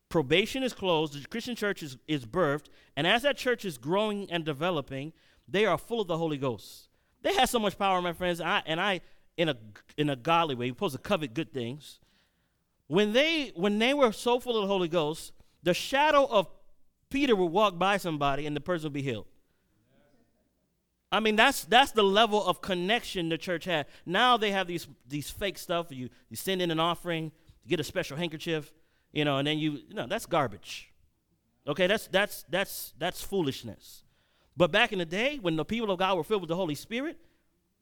[0.07, 4.32] probation is closed, the Christian church is, is birthed, and as that church is growing
[4.32, 5.14] and developing,
[5.47, 6.88] they are full of the Holy Ghost.
[7.22, 9.01] They have so much power, my friends, I, and I,
[9.38, 9.57] in a,
[9.97, 11.99] in a godly way, you're supposed to covet good things.
[12.89, 15.31] When they when they were so full of the Holy Ghost,
[15.61, 16.47] the shadow of
[17.11, 19.27] Peter would walk by somebody and the person would be healed.
[21.11, 23.85] I mean, that's that's the level of connection the church had.
[24.07, 25.87] Now they have these these fake stuff.
[25.91, 27.25] You you send in an offering,
[27.63, 28.73] you get a special handkerchief,
[29.13, 30.91] you know, and then you, no, know that's garbage.
[31.67, 34.01] Okay, that's that's that's that's foolishness.
[34.57, 36.73] But back in the day, when the people of God were filled with the Holy
[36.75, 37.19] Spirit,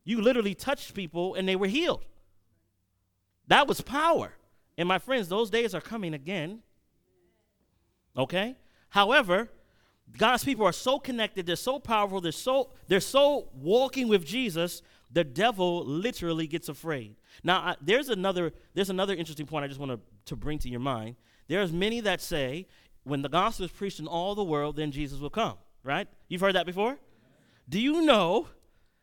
[0.03, 2.03] you literally touched people and they were healed.
[3.47, 4.33] That was power.
[4.77, 6.59] And my friends, those days are coming again.
[8.15, 8.55] Okay?
[8.89, 9.49] However,
[10.17, 14.81] God's people are so connected, they're so powerful, they're so they're so walking with Jesus,
[15.11, 17.15] the devil literally gets afraid.
[17.43, 20.69] Now, I, there's another there's another interesting point I just want to to bring to
[20.69, 21.15] your mind.
[21.47, 22.67] There's many that say
[23.03, 26.07] when the gospel is preached in all the world, then Jesus will come, right?
[26.27, 26.97] You've heard that before?
[27.69, 28.47] Do you know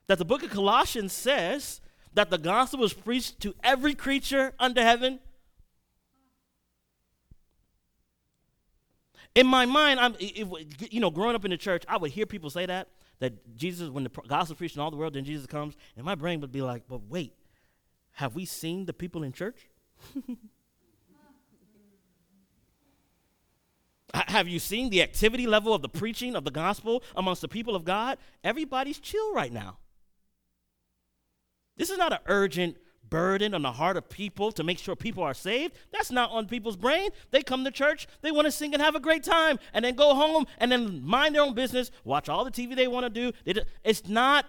[0.09, 1.81] that the book of Colossians says
[2.13, 5.21] that the gospel was preached to every creature under heaven?
[9.35, 12.51] In my mind, I'm, you know, growing up in the church, I would hear people
[12.51, 12.87] say that,
[13.19, 16.15] that Jesus, when the gospel preached in all the world, then Jesus comes, and my
[16.15, 17.35] brain would be like, but wait,
[18.13, 19.69] have we seen the people in church?
[24.15, 27.75] have you seen the activity level of the preaching of the gospel amongst the people
[27.75, 28.19] of God?
[28.45, 29.79] Everybody's chill right now.
[31.77, 32.77] This is not an urgent,
[33.11, 35.75] burden on the heart of people to make sure people are saved.
[35.93, 37.11] That's not on people's brain.
[37.31, 39.95] They come to church, they want to sing and have a great time, and then
[39.95, 43.11] go home and then mind their own business, watch all the TV they want to
[43.45, 43.63] do.
[43.85, 44.47] It's not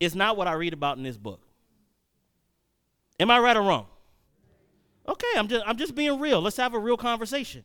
[0.00, 1.40] it's not what I read about in this book.
[3.20, 3.86] Am I right or wrong?
[5.08, 6.40] Okay, I'm just I'm just being real.
[6.40, 7.64] Let's have a real conversation.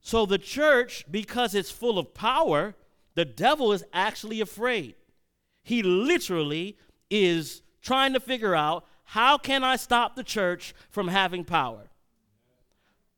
[0.00, 2.74] So the church, because it's full of power,
[3.14, 4.96] the devil is actually afraid.
[5.62, 6.76] He literally
[7.08, 11.84] is trying to figure out how can I stop the church from having power?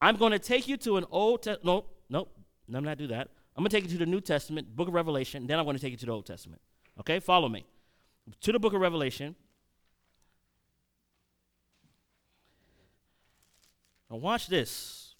[0.02, 2.28] I'm going to take you to an old te- no no
[2.68, 3.28] Let I'm not do that.
[3.56, 5.76] I'm going to take you to the New Testament, Book of Revelation, then I'm going
[5.76, 6.60] to take you to the Old Testament.
[7.00, 7.64] Okay, follow me
[8.40, 9.36] to the Book of Revelation.
[14.10, 15.14] Now watch this.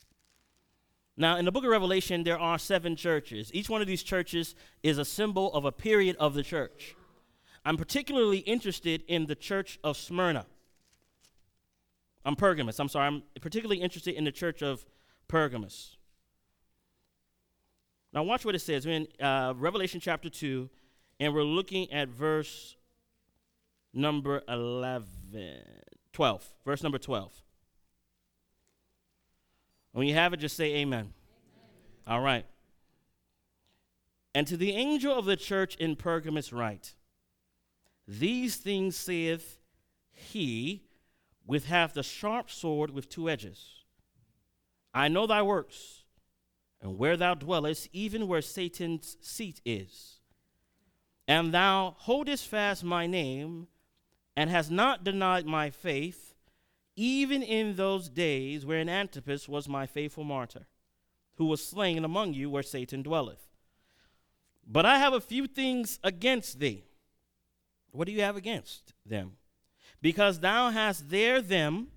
[1.18, 3.50] Now, in the book of Revelation, there are seven churches.
[3.54, 6.94] Each one of these churches is a symbol of a period of the church.
[7.66, 10.46] I'm particularly interested in the church of Smyrna.
[12.24, 12.78] I'm Pergamus.
[12.78, 13.08] I'm sorry.
[13.08, 14.86] I'm particularly interested in the church of
[15.26, 15.96] Pergamus.
[18.12, 18.86] Now, watch what it says.
[18.86, 20.70] We're in uh, Revelation chapter 2,
[21.18, 22.76] and we're looking at verse
[23.92, 25.08] number 11,
[26.12, 26.54] 12.
[26.64, 27.32] Verse number 12.
[29.90, 30.78] When you have it, just say amen.
[30.78, 31.12] amen.
[32.06, 32.46] All right.
[34.36, 36.92] And to the angel of the church in Pergamus, write.
[38.08, 39.58] These things saith
[40.12, 40.84] he
[41.44, 43.84] with half the sharp sword with two edges.
[44.94, 46.04] I know thy works,
[46.80, 50.20] and where thou dwellest, even where Satan's seat is.
[51.28, 53.66] And thou holdest fast my name,
[54.36, 56.34] and hast not denied my faith,
[56.94, 60.66] even in those days wherein Antipas was my faithful martyr,
[61.34, 63.42] who was slain among you where Satan dwelleth.
[64.66, 66.85] But I have a few things against thee
[67.96, 69.32] what do you have against them?
[70.02, 71.88] Because thou hast there them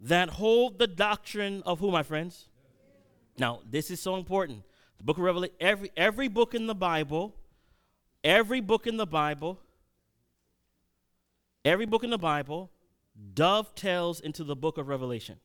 [0.00, 2.48] that hold the doctrine of who, my friends?
[3.38, 4.62] Now, this is so important.
[4.98, 7.34] The book of Revelation, every, every book in the Bible,
[8.22, 9.58] every book in the Bible,
[11.64, 12.70] every book in the Bible
[13.34, 15.38] dovetails into the book of Revelation.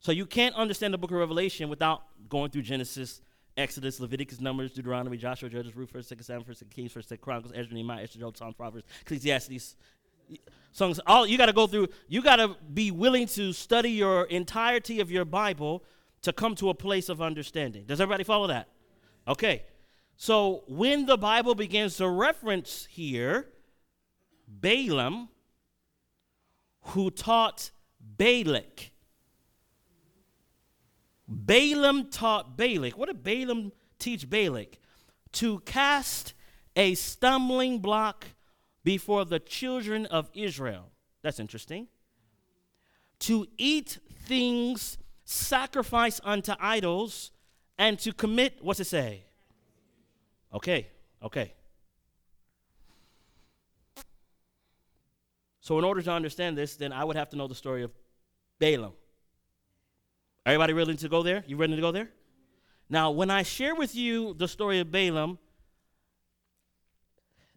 [0.00, 3.20] So you can't understand the book of Revelation without going through Genesis,
[3.56, 7.22] Exodus, Leviticus, Numbers, Deuteronomy, Joshua, Judges, Ruth, First, Second, Samuel, First, Second Kings, First, Second
[7.22, 9.76] Chronicles, Ezra, Nehemiah, Esther, Job, Psalms, Proverbs, Ecclesiastes,
[10.72, 11.00] Songs.
[11.06, 11.86] All you got to go through.
[12.08, 15.84] You got to be willing to study your entirety of your Bible
[16.22, 17.84] to come to a place of understanding.
[17.86, 18.68] Does everybody follow that?
[19.28, 19.62] Okay.
[20.16, 23.46] So when the Bible begins to reference here
[24.48, 25.28] Balaam,
[26.86, 28.90] who taught Balak,
[31.28, 32.96] Balaam taught Balak.
[32.96, 34.78] What did Balaam teach Balak?
[35.32, 36.34] To cast
[36.76, 38.26] a stumbling block
[38.84, 40.90] before the children of Israel.
[41.22, 41.88] That's interesting.
[43.20, 47.32] To eat things sacrificed unto idols
[47.78, 49.24] and to commit, what's it say?
[50.54, 50.88] Okay,
[51.22, 51.54] okay.
[55.60, 57.90] So, in order to understand this, then I would have to know the story of
[58.60, 58.92] Balaam.
[60.46, 61.42] Everybody ready to go there?
[61.48, 62.08] You ready to go there?
[62.88, 65.40] Now, when I share with you the story of Balaam,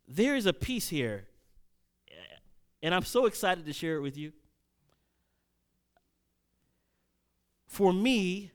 [0.07, 1.27] there is a piece here,
[2.81, 4.31] and I'm so excited to share it with you.
[7.67, 8.49] For me,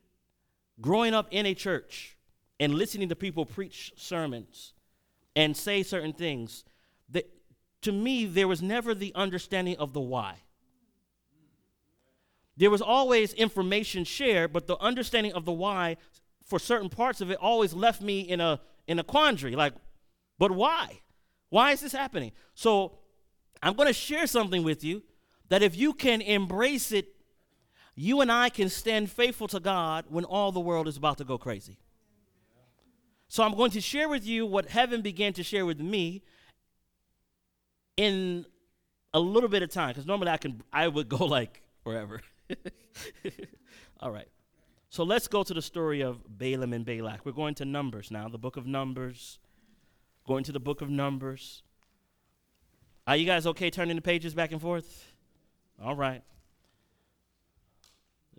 [0.81, 2.17] growing up in a church
[2.59, 4.73] and listening to people preach sermons
[5.37, 6.65] and say certain things,
[7.11, 7.31] that
[7.83, 10.39] to me, there was never the understanding of the why.
[12.57, 15.97] There was always information shared, but the understanding of the why
[16.45, 19.57] for certain parts of it always left me in a in a quandary.
[19.57, 19.75] Like,
[20.39, 21.01] but why?
[21.49, 22.33] Why is this happening?
[22.55, 22.99] So
[23.63, 25.03] I'm going to share something with you
[25.49, 27.07] that if you can embrace it,
[27.95, 31.25] you and I can stand faithful to God when all the world is about to
[31.25, 31.79] go crazy.
[33.29, 36.23] So I'm going to share with you what heaven began to share with me
[37.97, 38.45] in
[39.15, 42.21] a little bit of time because normally I can I would go like forever.
[44.01, 44.29] All right.
[44.91, 47.27] So let's go to the story of Balaam and Balak.
[47.27, 49.39] We're going to Numbers now, the book of Numbers.
[50.27, 51.63] Going to the book of Numbers.
[53.07, 55.13] Are you guys okay turning the pages back and forth?
[55.83, 56.23] All right.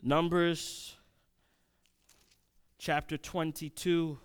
[0.01, 0.95] Numbers
[2.77, 4.17] chapter 22.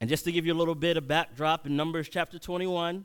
[0.00, 3.04] And just to give you a little bit of backdrop, in Numbers chapter 21,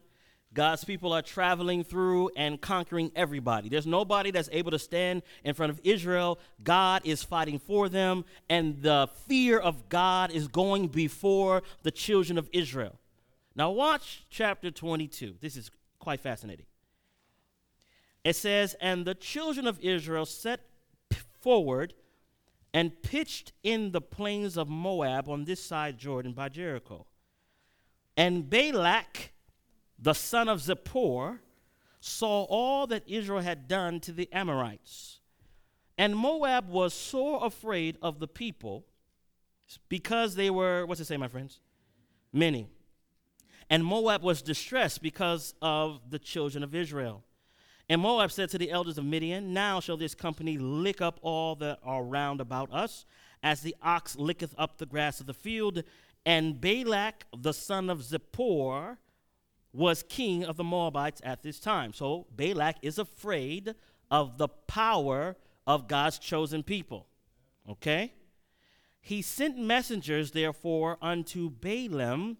[0.57, 3.69] God's people are traveling through and conquering everybody.
[3.69, 6.39] There's nobody that's able to stand in front of Israel.
[6.63, 12.39] God is fighting for them, and the fear of God is going before the children
[12.39, 12.97] of Israel.
[13.55, 15.35] Now, watch chapter 22.
[15.41, 16.65] This is quite fascinating.
[18.23, 20.61] It says, And the children of Israel set
[21.39, 21.93] forward
[22.73, 27.05] and pitched in the plains of Moab on this side Jordan by Jericho.
[28.17, 29.33] And Balak
[29.99, 31.39] the son of Zippor,
[31.99, 35.19] saw all that Israel had done to the Amorites.
[35.97, 38.85] And Moab was sore afraid of the people
[39.89, 41.59] because they were, what's it say, my friends?
[42.31, 42.67] Many.
[43.69, 47.23] And Moab was distressed because of the children of Israel.
[47.89, 51.55] And Moab said to the elders of Midian, Now shall this company lick up all
[51.55, 53.05] that are round about us,
[53.41, 55.83] as the ox licketh up the grass of the field.
[56.25, 58.97] And Balak, the son of Zippor,
[59.77, 61.93] was king of the Moabites at this time.
[61.93, 63.75] So Balak is afraid
[64.09, 65.35] of the power
[65.67, 67.05] of God's chosen people.
[67.69, 68.11] Okay?
[68.99, 72.37] He sent messengers, therefore, unto Balaam,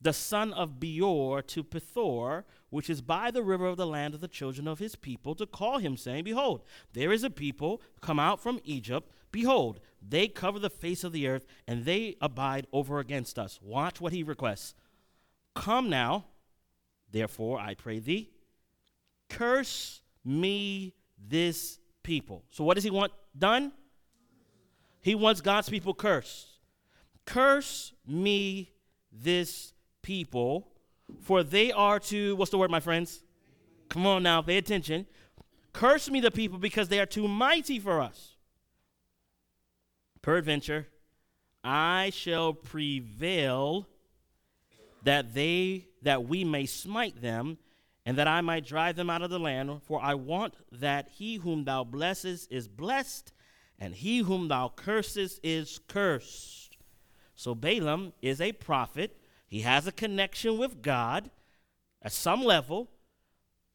[0.00, 4.20] the son of Beor, to Pethor, which is by the river of the land of
[4.20, 6.64] the children of his people, to call him, saying, Behold,
[6.94, 9.08] there is a people come out from Egypt.
[9.30, 13.60] Behold, they cover the face of the earth, and they abide over against us.
[13.62, 14.74] Watch what he requests.
[15.54, 16.24] Come now,
[17.12, 18.30] Therefore, I pray thee,
[19.28, 20.94] curse me
[21.28, 22.42] this people.
[22.50, 23.72] So, what does he want done?
[25.02, 26.46] He wants God's people cursed.
[27.26, 28.72] Curse me
[29.12, 30.68] this people,
[31.20, 33.22] for they are to, what's the word, my friends?
[33.90, 35.06] Come on now, pay attention.
[35.74, 38.36] Curse me the people because they are too mighty for us.
[40.22, 40.86] Peradventure,
[41.62, 43.86] I shall prevail
[45.02, 47.58] that they that we may smite them,
[48.04, 49.80] and that I might drive them out of the land.
[49.84, 53.32] For I want that he whom thou blessest is blessed,
[53.78, 56.76] and he whom thou cursest is cursed.
[57.34, 59.16] So Balaam is a prophet.
[59.46, 61.30] He has a connection with God
[62.02, 62.90] at some level.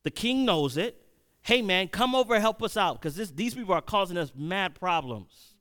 [0.03, 1.01] The king knows it.
[1.43, 5.53] Hey, man, come over help us out because these people are causing us mad problems.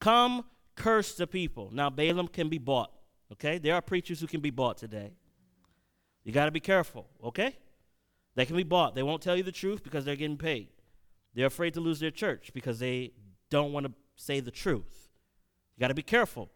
[0.00, 1.68] Come curse the people.
[1.72, 2.90] Now, Balaam can be bought,
[3.32, 3.58] okay?
[3.58, 5.12] There are preachers who can be bought today.
[6.26, 7.56] You got to be careful, okay?
[8.34, 8.96] They can be bought.
[8.96, 10.66] They won't tell you the truth because they're getting paid.
[11.34, 13.12] They're afraid to lose their church because they
[13.48, 15.08] don't want to say the truth.
[15.76, 16.50] You got to be careful.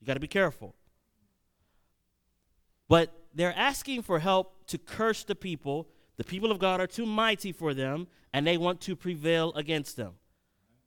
[0.00, 0.76] You got to be careful.
[2.88, 5.88] But they're asking for help to curse the people.
[6.16, 9.96] The people of God are too mighty for them, and they want to prevail against
[9.96, 10.12] them.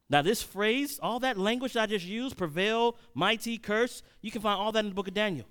[0.09, 4.41] Now, this phrase, all that language that I just used, prevail, mighty, curse, you can
[4.41, 5.47] find all that in the book of Daniel.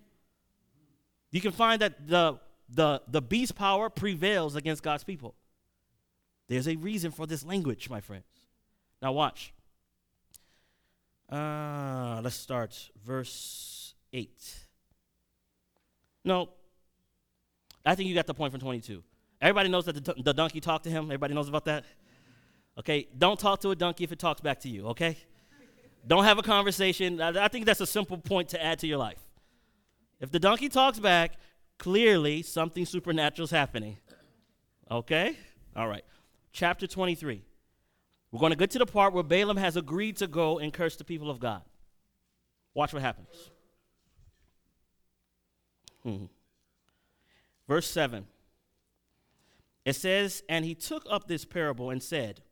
[1.31, 2.39] You can find that the
[2.69, 5.35] the, the beast's power prevails against God's people.
[6.49, 8.25] There's a reason for this language, my friends.
[9.01, 9.53] Now, watch.
[11.31, 14.31] Uh, let's start verse 8.
[16.25, 16.49] No,
[17.85, 19.03] I think you got the point from 22.
[19.41, 21.05] Everybody knows that the, the donkey talked to him.
[21.05, 21.85] Everybody knows about that.
[22.79, 25.17] Okay, don't talk to a donkey if it talks back to you, okay?
[26.07, 27.21] don't have a conversation.
[27.21, 29.19] I, I think that's a simple point to add to your life.
[30.21, 31.33] If the donkey talks back,
[31.79, 33.99] Clearly, something supernatural is happening.
[34.91, 35.37] Okay?
[35.77, 36.05] All right.
[36.53, 37.43] Chapter 23.
[38.31, 40.97] We're going to get to the part where Balaam has agreed to go and curse
[40.97, 41.63] the people of God.
[42.75, 43.51] Watch what happens.
[46.03, 46.25] Hmm.
[47.69, 48.27] Verse 7.
[49.85, 52.43] It says, And he took up this parable and said,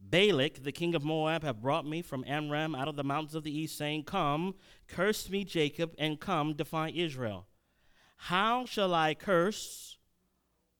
[0.00, 3.44] Balak, the king of Moab, have brought me from Aram out of the mountains of
[3.44, 4.54] the east, saying, Come,
[4.86, 7.46] curse me, Jacob, and come, defy Israel.
[8.16, 9.98] How shall I curse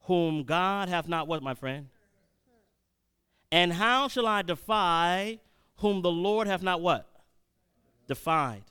[0.03, 1.89] whom God hath not what, my friend?
[3.53, 5.41] And how shall I defy
[5.77, 7.09] whom the Lord hath not what?
[8.09, 8.65] Defied.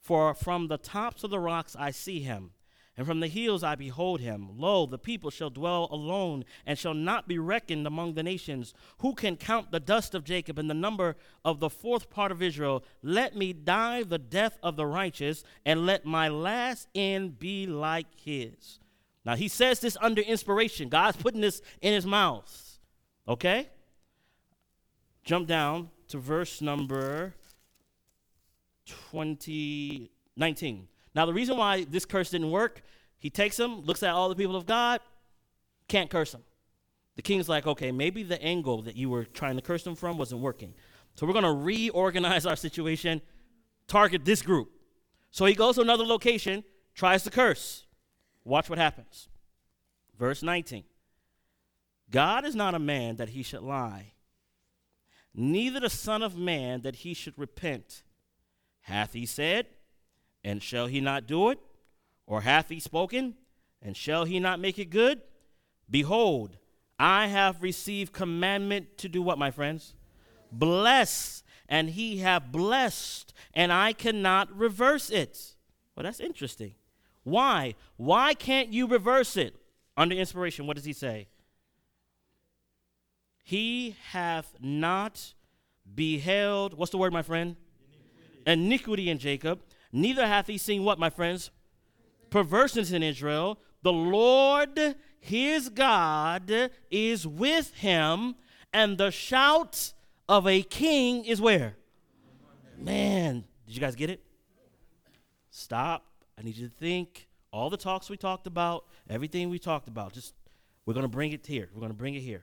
[0.00, 2.52] For from the tops of the rocks I see him.
[2.96, 4.48] And from the hills I behold him.
[4.56, 8.72] Lo, the people shall dwell alone and shall not be reckoned among the nations.
[8.98, 12.40] Who can count the dust of Jacob and the number of the fourth part of
[12.42, 12.82] Israel?
[13.02, 18.06] Let me die the death of the righteous, and let my last end be like
[18.18, 18.80] his.
[19.26, 20.88] Now he says this under inspiration.
[20.88, 22.78] God's putting this in his mouth.
[23.28, 23.68] Okay?
[25.22, 27.34] Jump down to verse number
[29.10, 30.88] 20, 19.
[31.16, 32.82] Now, the reason why this curse didn't work,
[33.18, 35.00] he takes him, looks at all the people of God,
[35.88, 36.42] can't curse them.
[37.16, 40.18] The king's like, okay, maybe the angle that you were trying to curse them from
[40.18, 40.74] wasn't working.
[41.14, 43.22] So we're going to reorganize our situation,
[43.88, 44.68] target this group.
[45.30, 46.62] So he goes to another location,
[46.94, 47.86] tries to curse.
[48.44, 49.28] Watch what happens.
[50.18, 50.84] Verse 19
[52.10, 54.12] God is not a man that he should lie,
[55.34, 58.02] neither the Son of Man that he should repent.
[58.82, 59.66] Hath he said,
[60.46, 61.58] and shall he not do it?
[62.24, 63.34] Or hath he spoken?
[63.82, 65.20] And shall he not make it good?
[65.90, 66.56] Behold,
[67.00, 69.94] I have received commandment to do what, my friends?
[70.52, 75.56] Bless, and he have blessed, and I cannot reverse it.
[75.96, 76.74] Well, that's interesting.
[77.24, 77.74] Why?
[77.96, 79.56] Why can't you reverse it?
[79.96, 81.26] Under inspiration, what does he say?
[83.42, 85.34] He hath not
[85.92, 87.56] beheld, what's the word, my friend?
[88.46, 89.60] Iniquity, Iniquity in Jacob
[89.96, 91.50] Neither hath he seen what, my friends?
[92.28, 93.58] Perverseness in Israel.
[93.80, 96.52] The Lord his God
[96.90, 98.34] is with him,
[98.74, 99.94] and the shout
[100.28, 101.76] of a king is where?
[102.76, 104.20] Man, did you guys get it?
[105.50, 106.04] Stop.
[106.38, 107.26] I need you to think.
[107.50, 110.34] All the talks we talked about, everything we talked about, just
[110.84, 111.70] we're going to bring it here.
[111.72, 112.42] We're going to bring it here.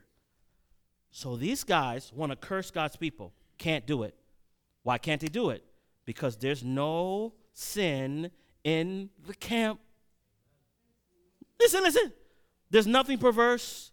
[1.12, 3.32] So these guys want to curse God's people.
[3.60, 4.16] Can't do it.
[4.82, 5.64] Why can't they do it?
[6.06, 8.32] Because there's no sin
[8.64, 9.80] in the camp.
[11.60, 12.12] Listen, listen.
[12.70, 13.92] There's nothing perverse.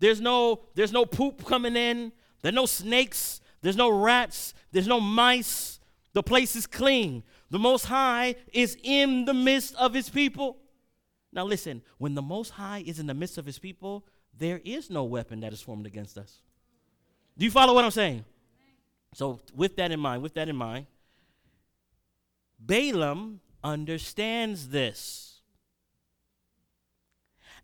[0.00, 2.12] There's no there's no poop coming in.
[2.42, 3.40] There's no snakes.
[3.60, 4.54] There's no rats.
[4.72, 5.78] There's no mice.
[6.12, 7.22] The place is clean.
[7.50, 10.58] The Most High is in the midst of His people.
[11.32, 14.06] Now listen, when the Most High is in the midst of His people,
[14.36, 16.38] there is no weapon that is formed against us.
[17.38, 18.24] Do you follow what I'm saying?
[19.14, 20.86] So with that in mind, with that in mind,
[22.66, 25.40] Balaam understands this.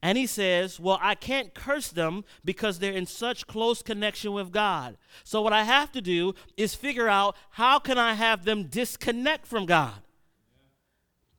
[0.02, 4.50] And he says, Well, I can't curse them because they're in such close connection with
[4.50, 4.96] God.
[5.24, 9.46] So what I have to do is figure out how can I have them disconnect
[9.46, 9.94] from God?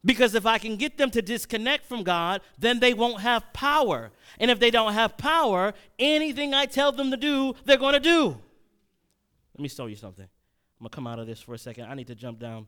[0.04, 4.12] Because if I can get them to disconnect from God, then they won't have power.
[4.40, 8.00] And if they don't have power, anything I tell them to do, they're going to
[8.00, 8.30] do.
[9.56, 10.26] Let me show you something.
[10.26, 11.86] I'm going to come out of this for a second.
[11.86, 12.66] I need to jump down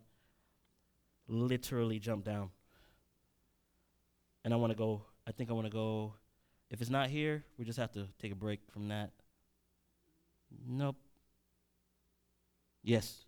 [1.27, 2.49] literally jump down.
[4.45, 6.13] And I want to go, I think I want to go.
[6.69, 9.11] If it's not here, we just have to take a break from that.
[10.67, 10.97] Nope.
[12.83, 13.23] Yes.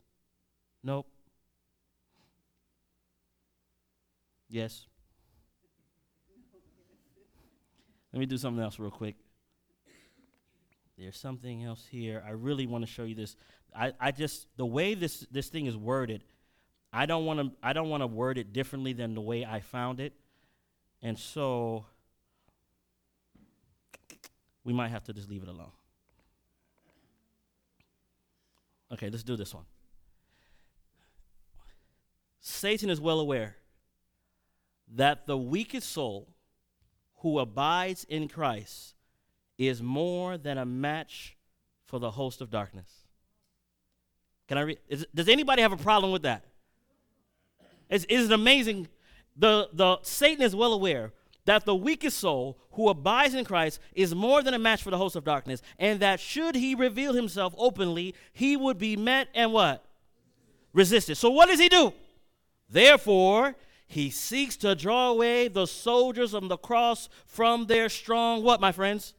[0.83, 1.07] Nope.
[4.49, 4.85] Yes.
[8.13, 9.15] Let me do something else real quick.
[10.97, 12.23] There's something else here.
[12.25, 13.35] I really want to show you this.
[13.75, 16.23] I, I just the way this this thing is worded
[16.97, 19.59] I don't want to I don't want to word it differently than the way I
[19.59, 20.13] found it.
[21.01, 21.85] And so
[24.63, 25.71] we might have to just leave it alone.
[28.93, 29.65] Okay, let's do this one.
[32.39, 33.57] Satan is well aware
[34.95, 36.29] that the weakest soul
[37.17, 38.93] who abides in Christ
[39.57, 41.35] is more than a match
[41.85, 42.89] for the host of darkness.
[44.47, 44.77] Can I read?
[45.13, 46.45] Does anybody have a problem with that?
[47.89, 48.87] It's, it's amazing.
[49.35, 51.11] The, the Satan is well aware
[51.45, 54.97] that the weakest soul who abides in Christ is more than a match for the
[54.97, 59.53] host of darkness, and that should he reveal himself openly, he would be met and
[59.53, 59.85] what?
[60.73, 61.17] Resisted.
[61.17, 61.93] So what does he do?
[62.69, 63.55] Therefore,
[63.85, 68.71] he seeks to draw away the soldiers of the cross from their strong what, my
[68.71, 69.13] friends?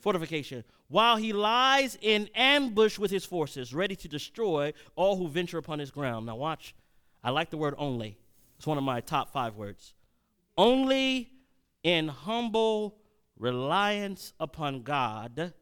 [0.00, 0.62] Fortification.
[0.86, 5.78] While he lies in ambush with his forces, ready to destroy all who venture upon
[5.80, 6.26] his ground.
[6.26, 6.74] Now watch
[7.22, 8.16] I like the word only.
[8.56, 9.94] It's one of my top five words.
[10.56, 11.30] Only
[11.82, 12.96] in humble
[13.38, 15.52] reliance upon God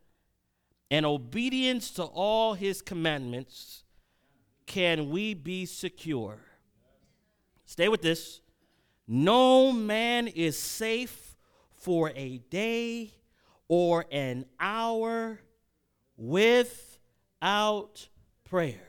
[0.91, 3.85] and obedience to all his commandments
[4.67, 6.39] can we be secure.
[7.65, 8.41] Stay with this.
[9.07, 11.37] No man is safe
[11.73, 13.13] for a day
[13.69, 15.41] or an hour
[16.17, 18.09] without
[18.49, 18.88] prayer.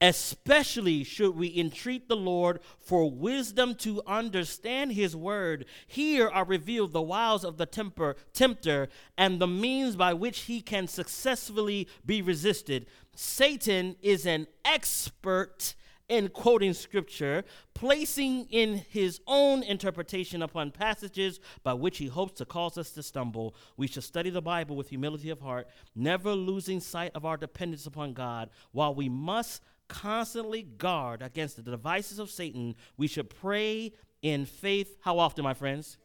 [0.00, 5.64] Especially should we entreat the Lord for wisdom to understand his word.
[5.88, 10.60] Here are revealed the wiles of the temper, tempter and the means by which he
[10.60, 12.86] can successfully be resisted.
[13.16, 15.74] Satan is an expert
[16.08, 17.44] in quoting scripture,
[17.74, 23.02] placing in his own interpretation upon passages by which he hopes to cause us to
[23.02, 23.54] stumble.
[23.76, 25.66] We should study the Bible with humility of heart,
[25.96, 31.62] never losing sight of our dependence upon God, while we must constantly guard against the
[31.62, 33.92] devices of Satan, we should pray
[34.22, 34.96] in faith.
[35.02, 35.98] How often, my friends?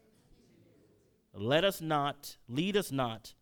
[1.34, 3.34] Let us not, lead us not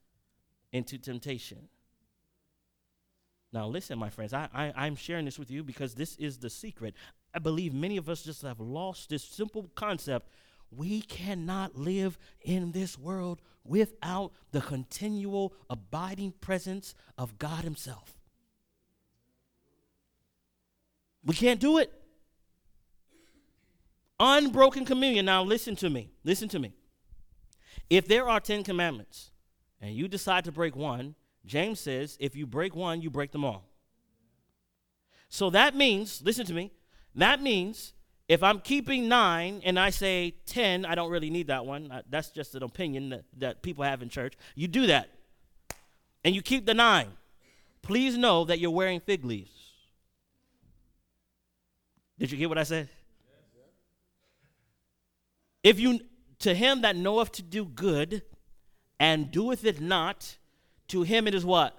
[0.72, 1.68] into temptation.
[3.52, 6.48] Now, listen, my friends, I, I, am sharing this with you because this is the
[6.48, 6.94] secret.
[7.34, 10.30] I believe many of us just have lost this simple concept.
[10.70, 18.18] We cannot live in this world without the continual abiding presence of God Himself.
[21.24, 21.92] We can't do it.
[24.18, 25.24] Unbroken communion.
[25.26, 26.10] Now, listen to me.
[26.24, 26.72] Listen to me.
[27.90, 29.30] If there are 10 commandments
[29.80, 33.44] and you decide to break one, James says if you break one, you break them
[33.44, 33.64] all.
[35.28, 36.70] So that means, listen to me,
[37.14, 37.94] that means
[38.28, 42.02] if I'm keeping nine and I say 10, I don't really need that one.
[42.08, 44.34] That's just an opinion that, that people have in church.
[44.54, 45.08] You do that
[46.24, 47.08] and you keep the nine.
[47.82, 49.61] Please know that you're wearing fig leaves.
[52.22, 52.88] Did you hear what I said?
[55.64, 55.98] If you
[56.38, 58.22] to him that knoweth to do good
[59.00, 60.36] and doeth it not,
[60.86, 61.76] to him it is what?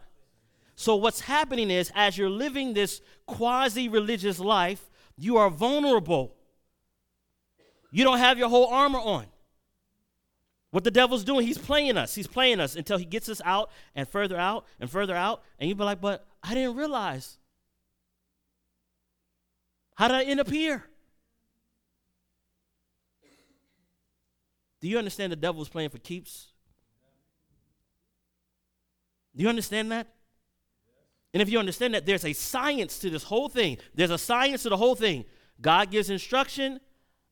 [0.76, 6.36] So what's happening is as you're living this quasi-religious life, you are vulnerable.
[7.92, 9.28] You don't have your whole armor on.
[10.72, 12.16] What the devil's doing, he's playing us.
[12.16, 15.42] He's playing us until he gets us out and further out and further out.
[15.58, 17.38] And you'll be like, but I didn't realize.
[19.96, 20.84] How did I end up here?
[24.82, 26.48] Do you understand the devil's playing for keeps?
[29.36, 30.08] Do you understand that?
[31.34, 33.78] And if you understand that, there's a science to this whole thing.
[33.96, 35.26] There's a science to the whole thing.
[35.62, 36.80] God gives instruction.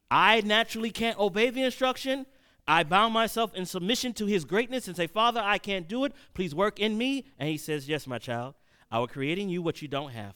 [0.09, 2.25] I naturally can't obey the instruction.
[2.67, 6.13] I bound myself in submission to his greatness and say, Father, I can't do it.
[6.33, 7.25] Please work in me.
[7.37, 8.55] And he says, Yes, my child.
[8.89, 10.33] I will create in you what you don't have.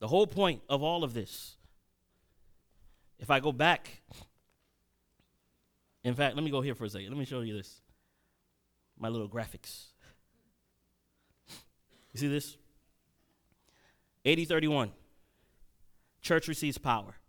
[0.00, 1.56] The whole point of all of this,
[3.18, 4.02] if I go back,
[6.02, 7.08] in fact, let me go here for a second.
[7.10, 7.82] Let me show you this.
[8.98, 9.88] My little graphics.
[12.14, 12.56] You see this?
[14.24, 14.90] 8031.
[16.22, 17.19] Church receives power.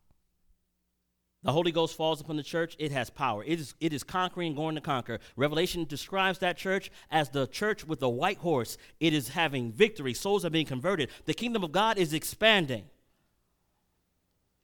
[1.43, 3.43] The Holy Ghost falls upon the church, it has power.
[3.43, 5.19] It is, it is conquering, going to conquer.
[5.35, 8.77] Revelation describes that church as the church with the white horse.
[8.99, 11.09] It is having victory, souls are being converted.
[11.25, 12.83] The kingdom of God is expanding.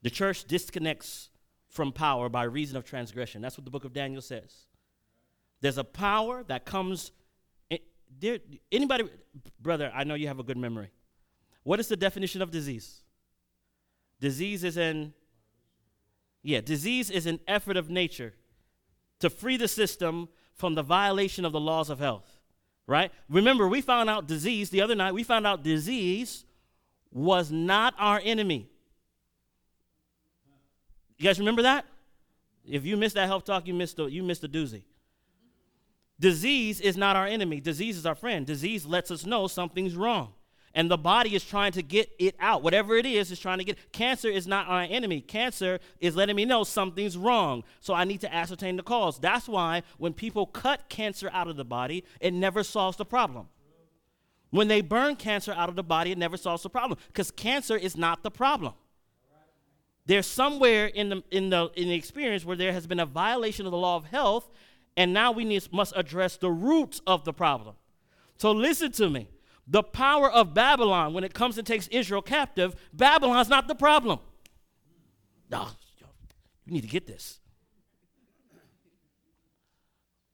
[0.03, 1.31] The church disconnects
[1.67, 3.41] from power by reason of transgression.
[3.41, 4.67] That's what the book of Daniel says.
[5.61, 7.11] There's a power that comes.
[8.19, 8.37] dear,
[8.71, 9.05] anybody,
[9.59, 10.91] brother, I know you have a good memory.
[11.63, 13.01] What is the definition of disease?
[14.19, 15.13] Disease is an
[16.48, 18.34] yeah, disease is an effort of nature
[19.19, 22.40] to free the system from the violation of the laws of health,
[22.88, 23.11] right?
[23.28, 26.45] Remember, we found out disease the other night, we found out disease
[27.11, 28.69] was not our enemy.
[31.18, 31.86] You guys remember that?
[32.65, 34.84] If you missed that health talk, you missed a you missed the doozy.
[36.18, 37.60] Disease is not our enemy.
[37.60, 38.48] Disease is our friend.
[38.48, 40.32] Disease lets us know something's wrong
[40.73, 42.61] and the body is trying to get it out.
[42.64, 43.77] Whatever it is, is trying to get.
[43.91, 45.22] Cancer is not our enemy.
[45.22, 49.19] Cancer is letting me know something's wrong, so I need to ascertain the cause.
[49.19, 53.48] That's why when people cut cancer out of the body, it never solves the problem.
[54.49, 57.76] When they burn cancer out of the body, it never solves the problem because cancer
[57.76, 58.73] is not the problem.
[60.06, 63.65] There's somewhere in the in the in the experience where there has been a violation
[63.65, 64.49] of the law of health,
[64.95, 67.76] and now we need, must address the roots of the problem.
[68.38, 69.27] So listen to me
[69.68, 74.19] the power of Babylon when it comes and takes Israel captive, Babylon's not the problem.
[75.52, 75.68] No,
[76.65, 77.39] you need to get this.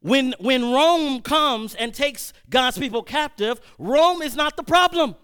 [0.01, 5.15] When, when Rome comes and takes God's people captive, Rome is not the problem.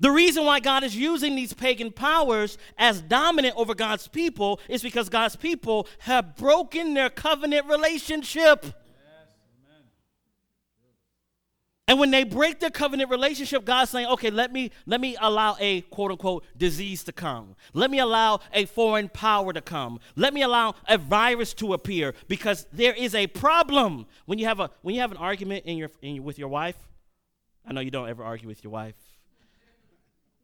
[0.00, 4.82] The reason why God is using these pagan powers as dominant over God's people is
[4.82, 8.66] because God's people have broken their covenant relationship.
[11.88, 15.56] And when they break their covenant relationship, God's saying, okay, let me, let me allow
[15.60, 17.54] a quote unquote disease to come.
[17.74, 20.00] Let me allow a foreign power to come.
[20.16, 24.06] Let me allow a virus to appear because there is a problem.
[24.24, 26.76] When you have, a, when you have an argument in your, in, with your wife,
[27.64, 28.96] I know you don't ever argue with your wife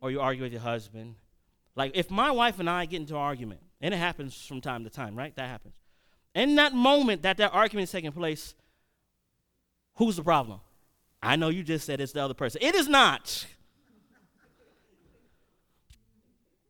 [0.00, 1.16] or you argue with your husband.
[1.74, 4.84] Like if my wife and I get into an argument, and it happens from time
[4.84, 5.34] to time, right?
[5.34, 5.74] That happens.
[6.36, 8.54] In that moment that that argument is taking place,
[9.96, 10.60] who's the problem?
[11.22, 12.60] I know you just said it's the other person.
[12.62, 13.46] It is not.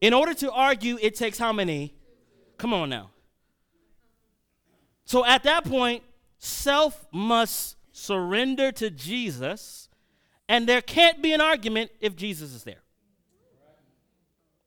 [0.01, 1.95] In order to argue, it takes how many?
[2.59, 3.11] Come on now.
[5.05, 6.03] So at that point,
[6.39, 9.89] self must surrender to Jesus,
[10.49, 12.83] and there can't be an argument if Jesus is there.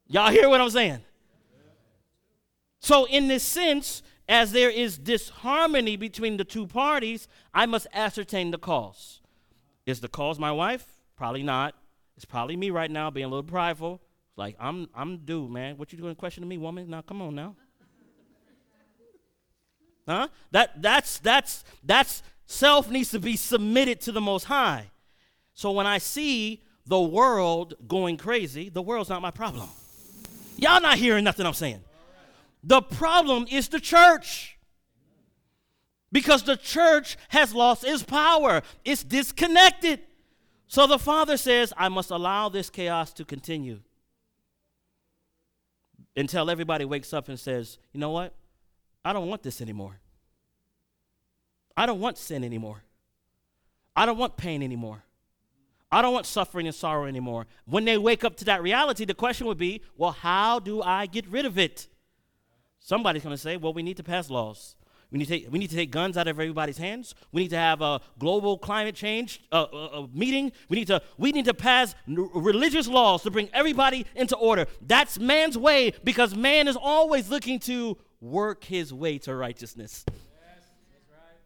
[0.08, 1.00] Y'all hear what I'm saying?
[2.80, 8.52] So, in this sense, as there is disharmony between the two parties, I must ascertain
[8.52, 9.22] the cause.
[9.86, 10.86] Is the cause my wife?
[11.16, 11.76] Probably not.
[12.16, 14.02] It's probably me right now being a little prideful.
[14.36, 15.78] Like, I'm, I'm due, man.
[15.78, 16.90] What you doing questioning me, woman?
[16.90, 17.56] Now, come on now.
[20.08, 20.28] Huh?
[20.52, 24.92] That, that's, that's, that's, self needs to be submitted to the Most High.
[25.54, 29.68] So when I see the world going crazy, the world's not my problem.
[30.58, 31.80] Y'all not hearing nothing I'm saying.
[32.64, 34.55] The problem is the church
[36.16, 40.00] because the church has lost its power, it's disconnected.
[40.66, 43.82] So the father says, I must allow this chaos to continue
[46.16, 48.34] until everybody wakes up and says, You know what?
[49.04, 50.00] I don't want this anymore.
[51.76, 52.82] I don't want sin anymore.
[53.94, 55.04] I don't want pain anymore.
[55.92, 57.46] I don't want suffering and sorrow anymore.
[57.66, 61.08] When they wake up to that reality, the question would be, Well, how do I
[61.08, 61.90] get rid of it?
[62.80, 64.78] Somebody's going to say, Well, we need to pass laws.
[65.12, 67.14] We need, to take, we need to take guns out of everybody's hands.
[67.32, 70.52] We need to have a global climate change uh, uh, uh meeting.
[70.70, 74.66] We need, to, we need to pass religious laws to bring everybody into order.
[74.82, 80.04] That's man's way because man is always looking to work his way to righteousness.
[80.12, 80.18] Yes,
[81.12, 81.40] Right.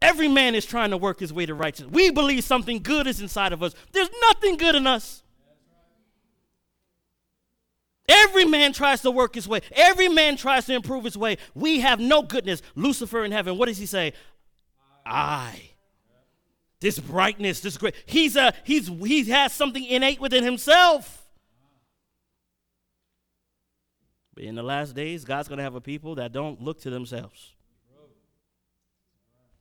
[0.00, 1.90] Every man is trying to work his way to righteousness.
[1.92, 3.74] We believe something good is inside of us.
[3.92, 5.22] There's nothing good in us.
[8.08, 9.62] Every man tries to work his way.
[9.72, 11.38] Every man tries to improve his way.
[11.54, 12.62] We have no goodness.
[12.74, 14.12] Lucifer in heaven, what does he say?
[15.04, 15.12] I.
[15.14, 15.62] I.
[16.80, 17.94] This brightness, this great.
[18.04, 21.24] He's a he's he has something innate within himself.
[24.34, 26.90] But in the last days, God's going to have a people that don't look to
[26.90, 27.54] themselves.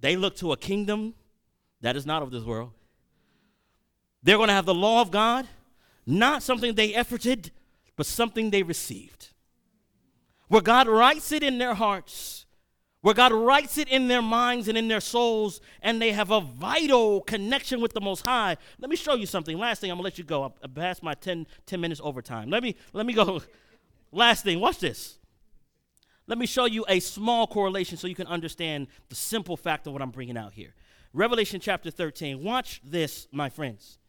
[0.01, 1.13] They look to a kingdom
[1.79, 2.71] that is not of this world.
[4.21, 5.47] They're going to have the law of God,
[6.05, 7.49] not something they efforted
[7.95, 9.29] but something they received.
[10.47, 12.45] Where God writes it in their hearts,
[13.01, 16.41] where God writes it in their minds and in their souls, and they have a
[16.41, 18.57] vital connection with the Most High.
[18.79, 19.57] Let me show you something.
[19.57, 20.43] Last thing, I'm gonna let you go.
[20.63, 22.49] i past my 10, 10 minutes overtime.
[22.49, 23.41] Let me let me go.
[24.11, 25.17] Last thing, watch this.
[26.27, 29.93] Let me show you a small correlation so you can understand the simple fact of
[29.93, 30.73] what I'm bringing out here.
[31.13, 32.43] Revelation chapter 13.
[32.43, 33.99] Watch this, my friends.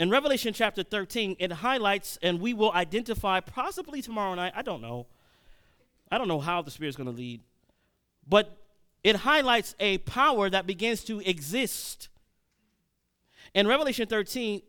[0.00, 4.54] In Revelation chapter 13, it highlights, and we will identify possibly tomorrow night.
[4.56, 5.06] I don't know.
[6.10, 7.42] I don't know how the Spirit is going to lead.
[8.26, 8.56] But
[9.04, 12.08] it highlights a power that begins to exist.
[13.54, 14.62] In Revelation 13,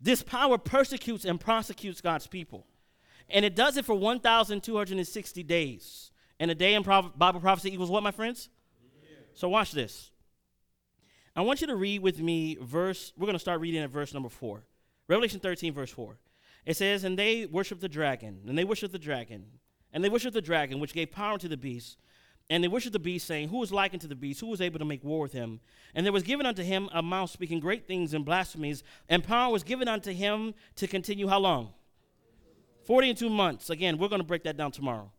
[0.00, 2.66] this power persecutes and prosecutes God's people.
[3.28, 6.12] And it does it for 1,260 days.
[6.40, 8.48] And a day in Bible prophecy equals what, my friends?
[9.02, 9.08] Yeah.
[9.34, 10.11] So watch this.
[11.34, 14.12] I want you to read with me verse, we're going to start reading at verse
[14.12, 14.64] number four.
[15.08, 16.18] Revelation 13, verse 4.
[16.66, 19.46] It says, And they worship the dragon, and they worship the dragon,
[19.94, 21.96] and they worship the dragon, which gave power to the beast.
[22.50, 24.40] And they worshiped the beast, saying, Who is like unto the beast?
[24.40, 25.60] Who was able to make war with him?
[25.94, 29.50] And there was given unto him a mouth speaking great things and blasphemies, and power
[29.50, 31.70] was given unto him to continue how long?
[32.84, 33.70] 40 and two months.
[33.70, 35.10] Again, we're going to break that down tomorrow.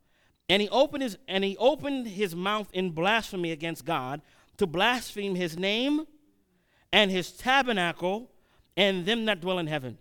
[0.49, 4.21] And he opened his and he opened his mouth in blasphemy against God
[4.57, 6.05] to blaspheme his name
[6.91, 8.31] and his tabernacle
[8.77, 9.97] and them that dwell in heaven.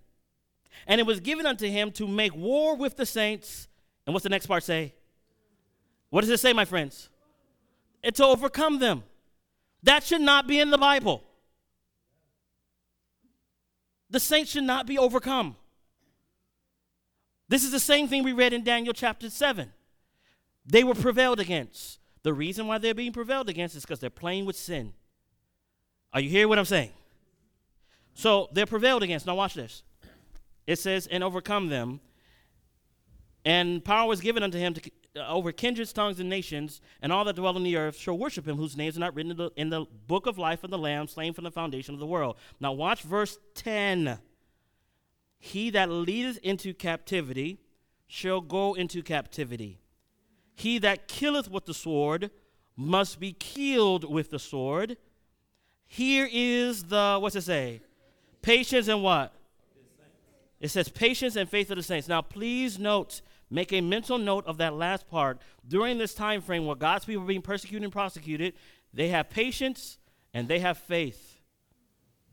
[0.87, 3.69] And it was given unto him to make war with the saints.
[4.07, 4.95] And what's the next part say?
[6.11, 7.09] What does it say, my friends?
[8.03, 9.03] It's to overcome them.
[9.83, 11.23] That should not be in the Bible.
[14.11, 15.57] The saints should not be overcome.
[17.49, 19.73] This is the same thing we read in Daniel chapter 7.
[20.67, 21.99] They were prevailed against.
[22.23, 24.93] The reason why they're being prevailed against is because they're playing with sin.
[26.13, 26.91] Are you hearing what I'm saying?
[28.15, 29.27] So they're prevailed against.
[29.27, 29.83] Now, watch this.
[30.67, 32.01] It says, and overcome them.
[33.45, 37.25] And power was given unto him to, uh, over kindreds, tongues, and nations, and all
[37.25, 39.51] that dwell on the earth shall worship him, whose names are not written in the,
[39.57, 42.37] in the book of life of the Lamb, slain from the foundation of the world.
[42.61, 44.19] Now, watch verse 10.
[45.41, 47.59] He that leadeth into captivity
[48.07, 49.81] shall go into captivity.
[50.55, 52.31] He that killeth with the sword
[52.77, 54.97] must be killed with the sword.
[55.87, 57.81] Here is the, what's it say?
[58.41, 59.35] Patience and what?
[60.61, 62.07] It says patience and faith of the saints.
[62.07, 63.21] Now, please note,
[63.51, 65.41] make a mental note of that last part.
[65.67, 68.55] During this time frame where God's people are being persecuted and prosecuted,
[68.95, 69.99] they have patience
[70.33, 71.41] and they have faith.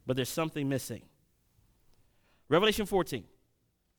[0.06, 1.04] But there's something missing.
[2.50, 3.24] Revelation 14.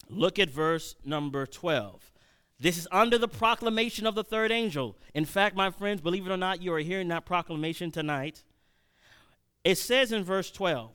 [0.09, 2.13] Look at verse number 12.
[2.61, 4.95] This is under the proclamation of the third angel.
[5.15, 8.45] In fact, my friends, believe it or not, you are hearing that proclamation tonight.
[9.65, 10.91] It says in verse 12,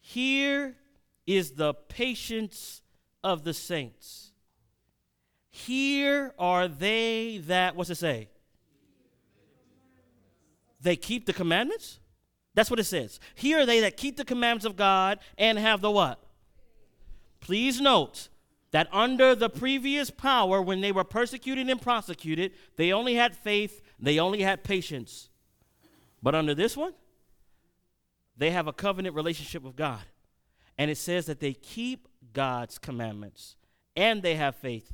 [0.00, 0.74] Here
[1.26, 2.80] is the patience
[3.22, 4.30] of the saints.
[5.50, 8.30] Here are they that, what's it say?
[10.80, 11.98] They keep the commandments?
[12.54, 13.20] That's what it says.
[13.34, 16.18] Here are they that keep the commandments of God and have the what?
[17.40, 18.28] Please note,
[18.70, 23.80] that under the previous power, when they were persecuted and prosecuted, they only had faith,
[23.98, 25.28] they only had patience.
[26.22, 26.92] But under this one,
[28.36, 30.00] they have a covenant relationship with God.
[30.76, 33.56] And it says that they keep God's commandments,
[33.96, 34.92] and they have faith,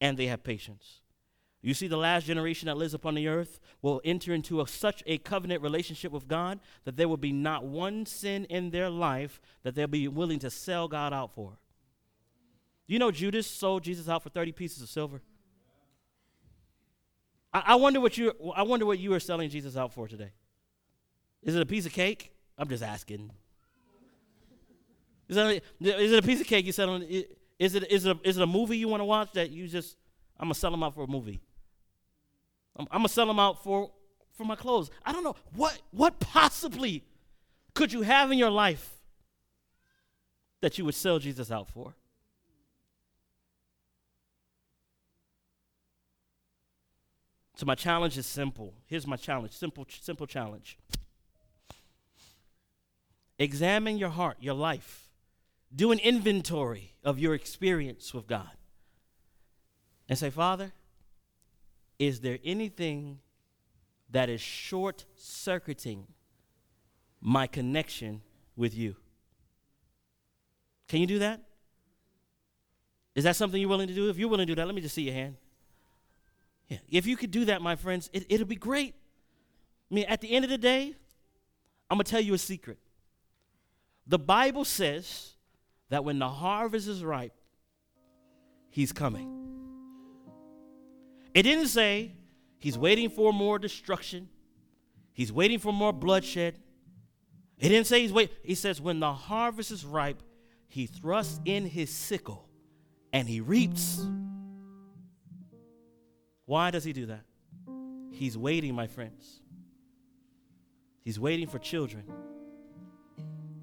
[0.00, 1.00] and they have patience.
[1.60, 5.02] You see, the last generation that lives upon the earth will enter into a, such
[5.06, 9.40] a covenant relationship with God that there will be not one sin in their life
[9.64, 11.58] that they'll be willing to sell God out for.
[12.88, 15.20] Do you know Judas sold Jesus out for 30 pieces of silver?
[17.52, 20.30] I, I, wonder what you I wonder what you are selling Jesus out for today.
[21.42, 22.32] Is it a piece of cake?
[22.56, 23.30] I'm just asking.
[25.28, 27.02] Is, it Is it a piece of cake you selling?
[27.58, 29.68] Is it is it a, is it a movie you want to watch that you
[29.68, 29.96] just
[30.38, 31.40] I'm gonna sell them out for a movie.
[32.76, 33.90] I'm, I'm gonna sell them out for
[34.32, 34.90] for my clothes.
[35.04, 37.04] I don't know what what possibly
[37.74, 38.94] could you have in your life
[40.62, 41.94] that you would sell Jesus out for?
[47.58, 48.72] So my challenge is simple.
[48.86, 50.78] Here's my challenge simple, simple challenge.
[53.36, 55.08] Examine your heart, your life.
[55.74, 58.50] Do an inventory of your experience with God.
[60.08, 60.72] And say, Father,
[61.98, 63.18] is there anything
[64.10, 66.06] that is short circuiting
[67.20, 68.22] my connection
[68.56, 68.94] with you?
[70.86, 71.42] Can you do that?
[73.16, 74.08] Is that something you're willing to do?
[74.10, 75.34] If you're willing to do that, let me just see your hand.
[76.68, 78.94] Yeah, if you could do that, my friends, it, it'll be great.
[79.90, 80.94] I mean, at the end of the day,
[81.90, 82.78] I'm going to tell you a secret.
[84.06, 85.32] The Bible says
[85.88, 87.32] that when the harvest is ripe,
[88.68, 89.34] he's coming.
[91.34, 92.12] It didn't say
[92.58, 94.28] he's waiting for more destruction,
[95.14, 96.58] he's waiting for more bloodshed.
[97.58, 98.30] It didn't say he's wait.
[98.44, 100.22] He says, when the harvest is ripe,
[100.68, 102.48] he thrusts in his sickle
[103.12, 104.06] and he reaps.
[106.48, 107.20] Why does he do that?
[108.10, 109.42] He's waiting, my friends.
[111.04, 112.04] He's waiting for children.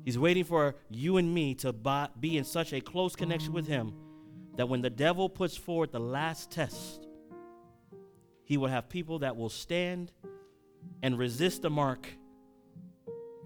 [0.03, 1.73] He's waiting for you and me to
[2.19, 3.95] be in such a close connection with him
[4.57, 7.07] that when the devil puts forward the last test,
[8.43, 10.11] he will have people that will stand
[11.01, 12.07] and resist the mark,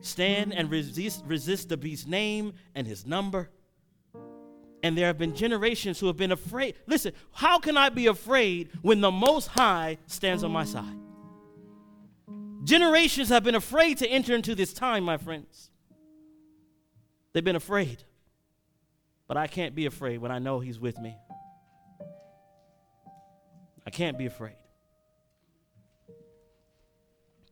[0.02, 3.48] stand and resist, resist the beast's name and his number
[4.84, 6.76] and there have been generations who have been afraid.
[6.88, 10.95] Listen, how can I be afraid when the Most High stands on my side?
[12.64, 15.69] Generations have been afraid to enter into this time, my friends.
[17.34, 18.03] They've been afraid.
[19.27, 21.15] But I can't be afraid when I know He's with me.
[23.85, 24.56] I can't be afraid.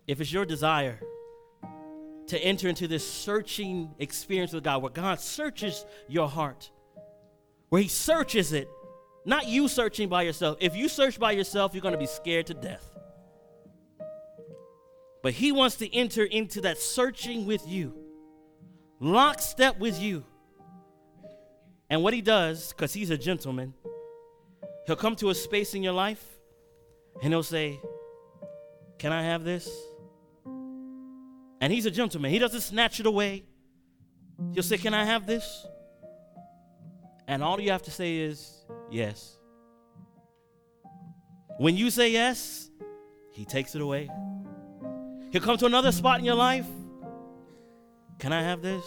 [0.07, 0.99] If it's your desire,
[2.27, 6.69] to enter into this searching experience with God, where God searches your heart
[7.69, 8.67] where he searches it,
[9.25, 10.57] not you searching by yourself.
[10.61, 12.89] If you search by yourself, you're going to be scared to death.
[15.21, 17.93] But he wants to enter into that searching with you,
[18.99, 20.23] lockstep with you.
[21.89, 23.73] And what he does, because he's a gentleman,
[24.85, 26.23] he'll come to a space in your life
[27.21, 27.79] and he'll say,
[28.99, 29.69] Can I have this?
[31.59, 32.29] And he's a gentleman.
[32.31, 33.43] He doesn't snatch it away.
[34.53, 35.65] He'll say, Can I have this?
[37.27, 38.49] And all you have to say is
[38.89, 39.37] yes.
[41.57, 42.69] When you say yes,
[43.31, 44.09] He takes it away.
[45.31, 46.65] He'll come to another spot in your life.
[48.19, 48.85] Can I have this?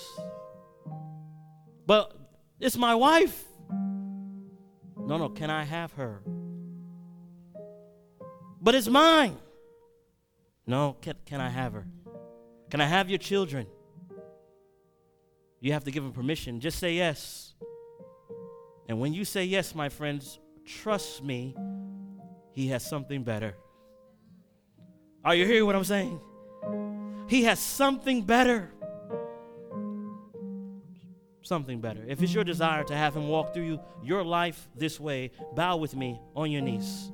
[1.86, 2.16] But
[2.58, 3.44] it's my wife.
[3.70, 6.22] No, no, can I have her?
[8.62, 9.36] But it's mine.
[10.66, 11.86] No, can, can I have her?
[12.70, 13.66] Can I have your children?
[15.60, 16.60] You have to give them permission.
[16.60, 17.54] Just say yes.
[18.90, 21.54] And when you say yes, my friends, trust me,
[22.50, 23.54] He has something better.
[25.24, 26.18] Are you hearing what I'm saying?
[27.28, 28.68] He has something better.
[31.42, 32.00] Something better.
[32.04, 35.76] If it's your desire to have Him walk through you, your life this way, bow
[35.76, 37.12] with me on your knees.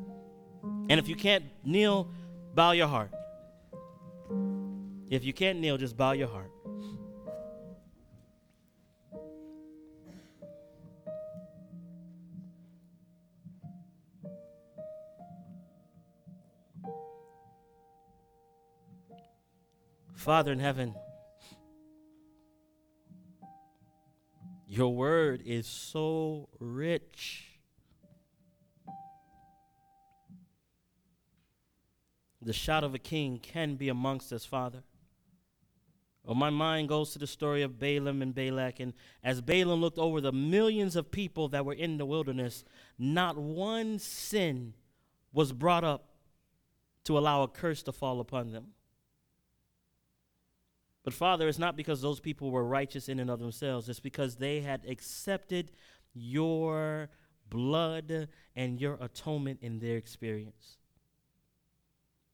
[0.88, 2.08] And if you can't kneel,
[2.54, 3.10] bow your heart.
[5.10, 6.50] If you can't kneel, just bow your heart.
[20.26, 20.92] Father in heaven,
[24.66, 27.44] your word is so rich.
[32.42, 34.82] The shout of a king can be amongst us, Father.
[36.24, 38.80] Well, my mind goes to the story of Balaam and Balak.
[38.80, 42.64] And as Balaam looked over the millions of people that were in the wilderness,
[42.98, 44.74] not one sin
[45.32, 46.08] was brought up
[47.04, 48.72] to allow a curse to fall upon them.
[51.06, 54.34] But Father, it's not because those people were righteous in and of themselves, it's because
[54.34, 55.70] they had accepted
[56.14, 57.08] your
[57.48, 58.26] blood
[58.56, 60.78] and your atonement in their experience.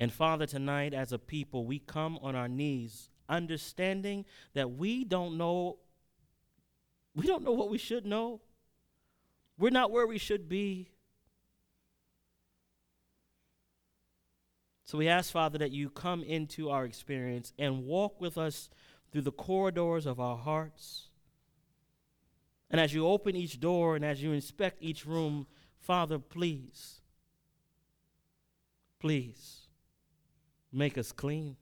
[0.00, 4.24] And Father, tonight as a people, we come on our knees understanding
[4.54, 5.76] that we don't know
[7.14, 8.40] we don't know what we should know.
[9.58, 10.91] We're not where we should be.
[14.84, 18.68] So we ask, Father, that you come into our experience and walk with us
[19.10, 21.08] through the corridors of our hearts.
[22.70, 25.46] And as you open each door and as you inspect each room,
[25.78, 27.00] Father, please,
[28.98, 29.66] please
[30.72, 31.56] make us clean.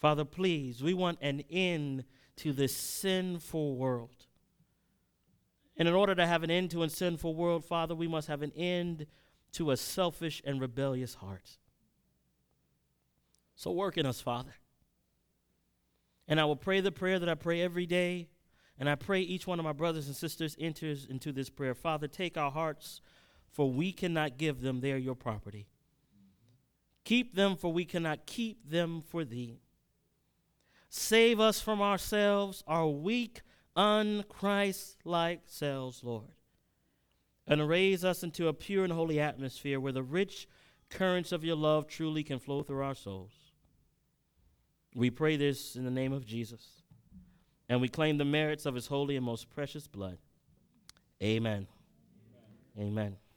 [0.00, 2.04] Father, please, we want an end
[2.36, 4.26] to this sinful world.
[5.76, 8.42] And in order to have an end to a sinful world, Father, we must have
[8.42, 9.06] an end
[9.52, 11.56] to a selfish and rebellious heart.
[13.54, 14.54] So work in us, Father.
[16.28, 18.28] And I will pray the prayer that I pray every day.
[18.78, 21.74] And I pray each one of my brothers and sisters enters into this prayer.
[21.74, 23.00] Father, take our hearts,
[23.50, 25.66] for we cannot give them, they are your property.
[27.04, 29.60] Keep them, for we cannot keep them for thee.
[30.90, 33.40] Save us from ourselves, our weak,
[33.76, 36.28] unchrist like selves, Lord
[37.48, 40.46] and raise us into a pure and holy atmosphere where the rich
[40.90, 43.32] currents of your love truly can flow through our souls.
[44.94, 46.64] We pray this in the name of Jesus,
[47.68, 50.18] and we claim the merits of his holy and most precious blood.
[51.22, 51.66] Amen.
[52.78, 52.88] Amen.
[52.92, 53.27] Amen.